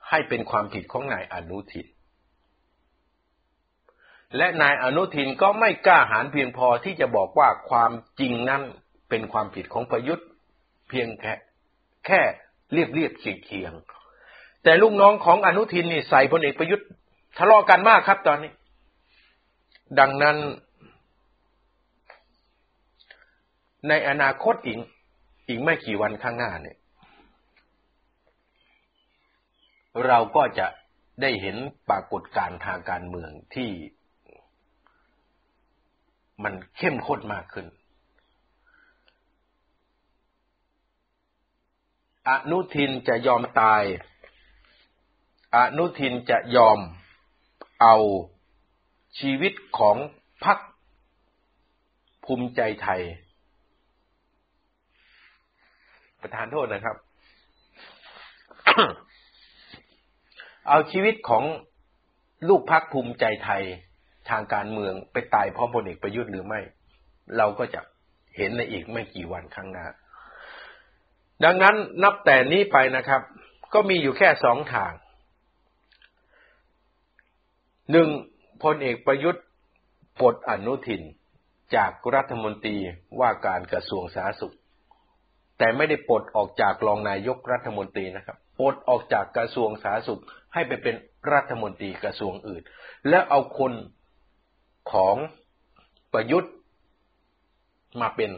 [0.08, 1.86] ให้เป็นความผิดของนายอนุทิน
[4.36, 8.62] และนายอนุทินก็ไม่กล้าหาญเพียงพอที่จะบอกว่าความจริงนั้น
[9.08, 10.26] เป็นความผิดของประยุทธ์
[10.88, 11.34] เพียงแค่
[12.06, 12.20] แค่
[12.72, 13.72] เรียบเรียบเคียงเคียง
[14.64, 16.86] แต่ลูกน้องของอนุทินนี่ใส่พลเอกประยุทธ์
[17.38, 18.52] ทะเลาะกันมากครับตอนนี้
[19.98, 20.36] ดังนั้น
[23.88, 24.78] ในอนาคตอีก
[25.48, 26.78] อีกไม่กี่วันข้างหน้าเนี่ย
[30.06, 30.66] เราก็จะ
[31.20, 31.56] ได้เห็น
[31.88, 33.70] ปรากฏการณ์ทางการเมืองที่
[36.44, 37.66] มันเข้มข้นมากขึ้น
[42.28, 43.82] อนุทินจะยอมตาย
[45.56, 46.78] อนุทินจะยอม
[47.80, 47.96] เอา
[49.18, 49.96] ชีวิตของ
[50.44, 50.58] พรรค
[52.24, 53.02] ภูมิใจไทย
[56.20, 56.96] ประธานโทษนะครับ
[60.68, 61.44] เอาชีวิตของ
[62.48, 63.62] ลูกพรรคภูมิใจไทย
[64.30, 66.60] ทางการเมืองไปตายเพราะพลเอกประยุทธ์หรือไม่
[67.36, 67.80] เราก็จะ
[68.36, 69.86] เห็นในอีกไม่กี่วันข้างหน้า
[71.44, 73.22] ดังนั้นนับแต่นี้ไปนะครับ
[73.74, 74.92] ก็มีอยู่แค่สองทาง
[77.92, 78.08] หนึ่ง
[78.62, 79.44] พลเอกประยุทธ์
[80.20, 81.02] ปลดอนุทิน
[81.76, 82.76] จากรัฐมนตรี
[83.20, 84.54] ว่าการกระทรวงสาธารณสุข
[85.58, 90.22] แต่ไม่ได้ปลดออกจากรองนายกรัฐมนตรีนะครับปลดออกจากกระทรวงสาธารณสุข
[90.54, 90.96] ให้ไปเป็น
[91.32, 92.62] รัฐมนตรีกระทรวงอื่น
[93.08, 93.72] แล้วเอาคน
[94.92, 95.16] ของ
[96.12, 96.52] ประยุทธ์
[98.00, 98.30] มาเป็น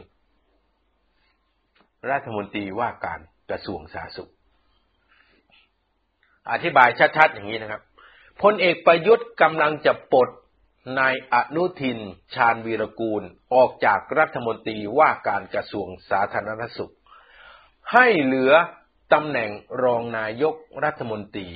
[2.11, 3.19] รัฐมนตรีว่าการ
[3.49, 4.31] กระทรวงสาธารณสุข
[6.51, 7.81] อธิบายชัดๆอย่างนี้นะครับ
[8.41, 10.29] พลเอกประยุทธ์กำลังจะปลด
[10.99, 11.99] นายอนุทิน
[12.33, 13.23] ชาญวีรกูล
[13.53, 16.93] ออกจากรัฐมนตรีว่าการกระทรวงสาธารณสุข
[17.93, 18.53] ให้เหลือ
[19.13, 19.49] ตำแหน่ง
[19.83, 21.49] รองนายกรัฐมนตรี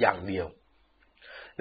[0.00, 0.46] อย่างเดียว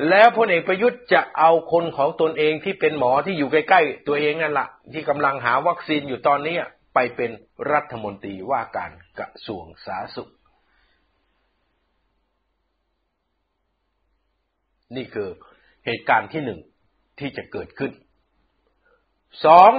[0.10, 6.56] แล้วพลเอกประยุทธ์จะเอาคนของตนเองที่เป็นหมอที่อยู่ใกล้ๆ ตัวเองนั่นแหละที่กำลังหาวัคซีนอยู่ตอนนี้
[6.94, 7.32] ไปไปเป็น
[7.74, 10.32] รัฐมนตรีว่าการกระทรวงสาธารณสุข
[14.96, 15.30] นี่คือ
[15.86, 16.60] เหตุการณ์ที่หนึ่ง
[17.20, 17.92] ที่จะเกิดขึ้น
[19.46, 19.72] สอง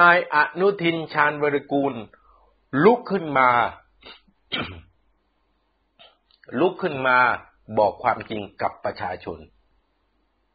[0.00, 1.94] นายอนุทินชาญวรกูล
[2.84, 3.50] ลุกขึ้นมา
[6.60, 7.18] ลุกขึ้นมา
[7.78, 9.38] บอกความจริงกับประชาชน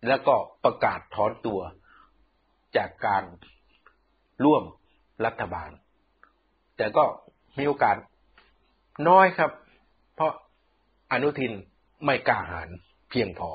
[0.08, 1.62] แล้วก็ประกาศถอนตัว
[2.78, 3.24] จากการ
[4.44, 4.64] ร่วม
[5.26, 5.70] รัฐบาล
[6.78, 7.04] แต่ก็
[7.58, 7.98] มีโอกาส
[9.08, 9.52] น้อยครับ
[10.16, 10.32] เพราะ
[11.12, 11.54] อนุทิน
[12.06, 12.70] ไม่กล้าหาญ
[13.12, 13.52] เพียงพอ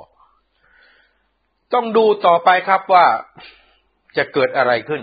[1.74, 3.06] ต้องดูต่อไปครับว่า
[4.16, 5.02] จะเกิดอะไรขึ้น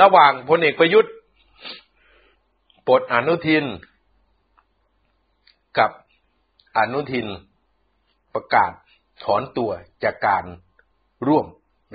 [0.00, 1.14] ระหว่างพลเอกประยุทธ์
[2.86, 3.64] ปลดอนุทิน
[5.78, 5.90] กับ
[6.76, 7.26] อนุทิน
[8.34, 8.72] ประกาศ
[9.24, 9.70] ถอนตัว
[10.04, 10.44] จากการ
[11.26, 11.46] ร่วม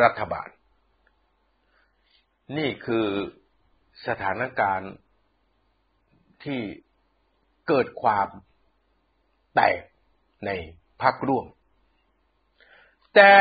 [0.03, 0.47] รัฐบาล
[2.57, 3.07] นี่คือ
[4.07, 4.93] สถานการณ์
[6.43, 6.61] ที่
[7.67, 8.27] เกิดความ
[9.55, 9.81] แตก
[10.45, 10.49] ใน
[11.01, 11.45] พักร่วม
[13.17, 13.31] แต่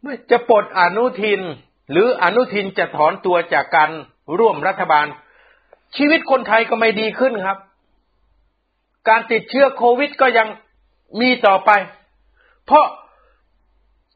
[0.00, 1.40] เมื่อจะปลดอนุทิน
[1.90, 3.90] หรืออนุทินจะถอนตัวจากการ
[4.38, 5.06] ร่วมรัฐบาล
[5.96, 7.58] ชีวิตคนไทยก็ไม่ดีขึ้นครับ
[9.08, 10.48] การติดเชื้อโควิดก็ยัง
[11.20, 11.70] มีต่อไป
[12.64, 12.86] เพราะ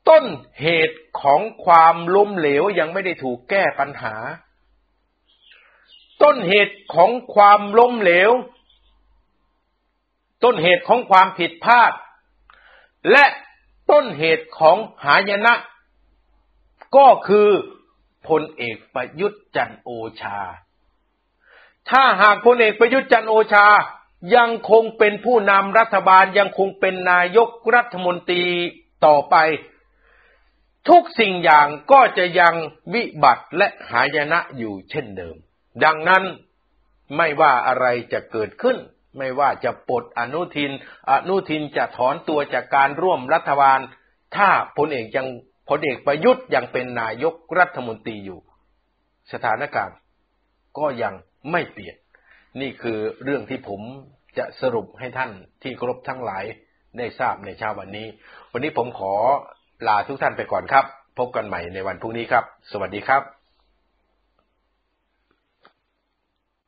[0.09, 0.25] ต้น
[0.61, 4.15] เหตุของความล้มเหลวยังไม่ได้ถูกแก้ปัญหา
[6.23, 8.31] ต้นเหตุของความล้มเหลว
[10.45, 11.93] ต้นเหตุของความผิดพลาด
[13.13, 13.25] และ
[13.91, 15.55] ต้นเหตุของหายนะ
[16.97, 17.49] ก็คือ
[18.29, 20.41] พลเอกประยุทธ์จันโอชา
[21.91, 23.67] ถ้าหากพลเอกประยุทธ์จันโอชา
[24.37, 28.45] ยังคงเป็นผู้นำรัฐบาลยังคงเป็นนายกรัฐมนตรี
[29.07, 29.37] ต่อไป
[30.89, 32.55] ทุกสิ่งอย่างก็จะยัง
[32.95, 35.37] วิบัติและหายนะอยู่เช่นเดิม
[35.85, 36.25] ดังนั้น
[37.17, 38.77] ไม่ว่าอะไรจะเกิดขึ้น
[39.19, 40.71] ไม่ว่าจะปลดอนุทิน
[41.11, 43.79] อนุทินจะถอนตัวจากการร่วมรัฐบาล
[44.37, 45.27] ถ้าพลเอกยัง
[45.69, 48.41] พลเอกประยุทธ์ยังเป็นนายกรัฐมนตรีอยู่
[49.33, 49.97] สถานการณ์
[50.79, 51.15] ก็ยัง
[51.51, 51.97] ไม่เปลี่ยน
[52.61, 53.81] นี่คือเรื่องที่ผม
[54.39, 55.31] จะสรุปให้ท่าน
[55.63, 56.45] ที่ครพทั้งหลาย
[56.99, 58.07] ได้ทราบในเช้าวันนี้
[58.53, 59.13] วันนี้ผมขอ
[59.89, 60.85] ลาทุกท่านไปก่อนครับ
[61.19, 63.40] พบกันใหม่ในวันพรุ่งนี้ครับ สวัสดีครับ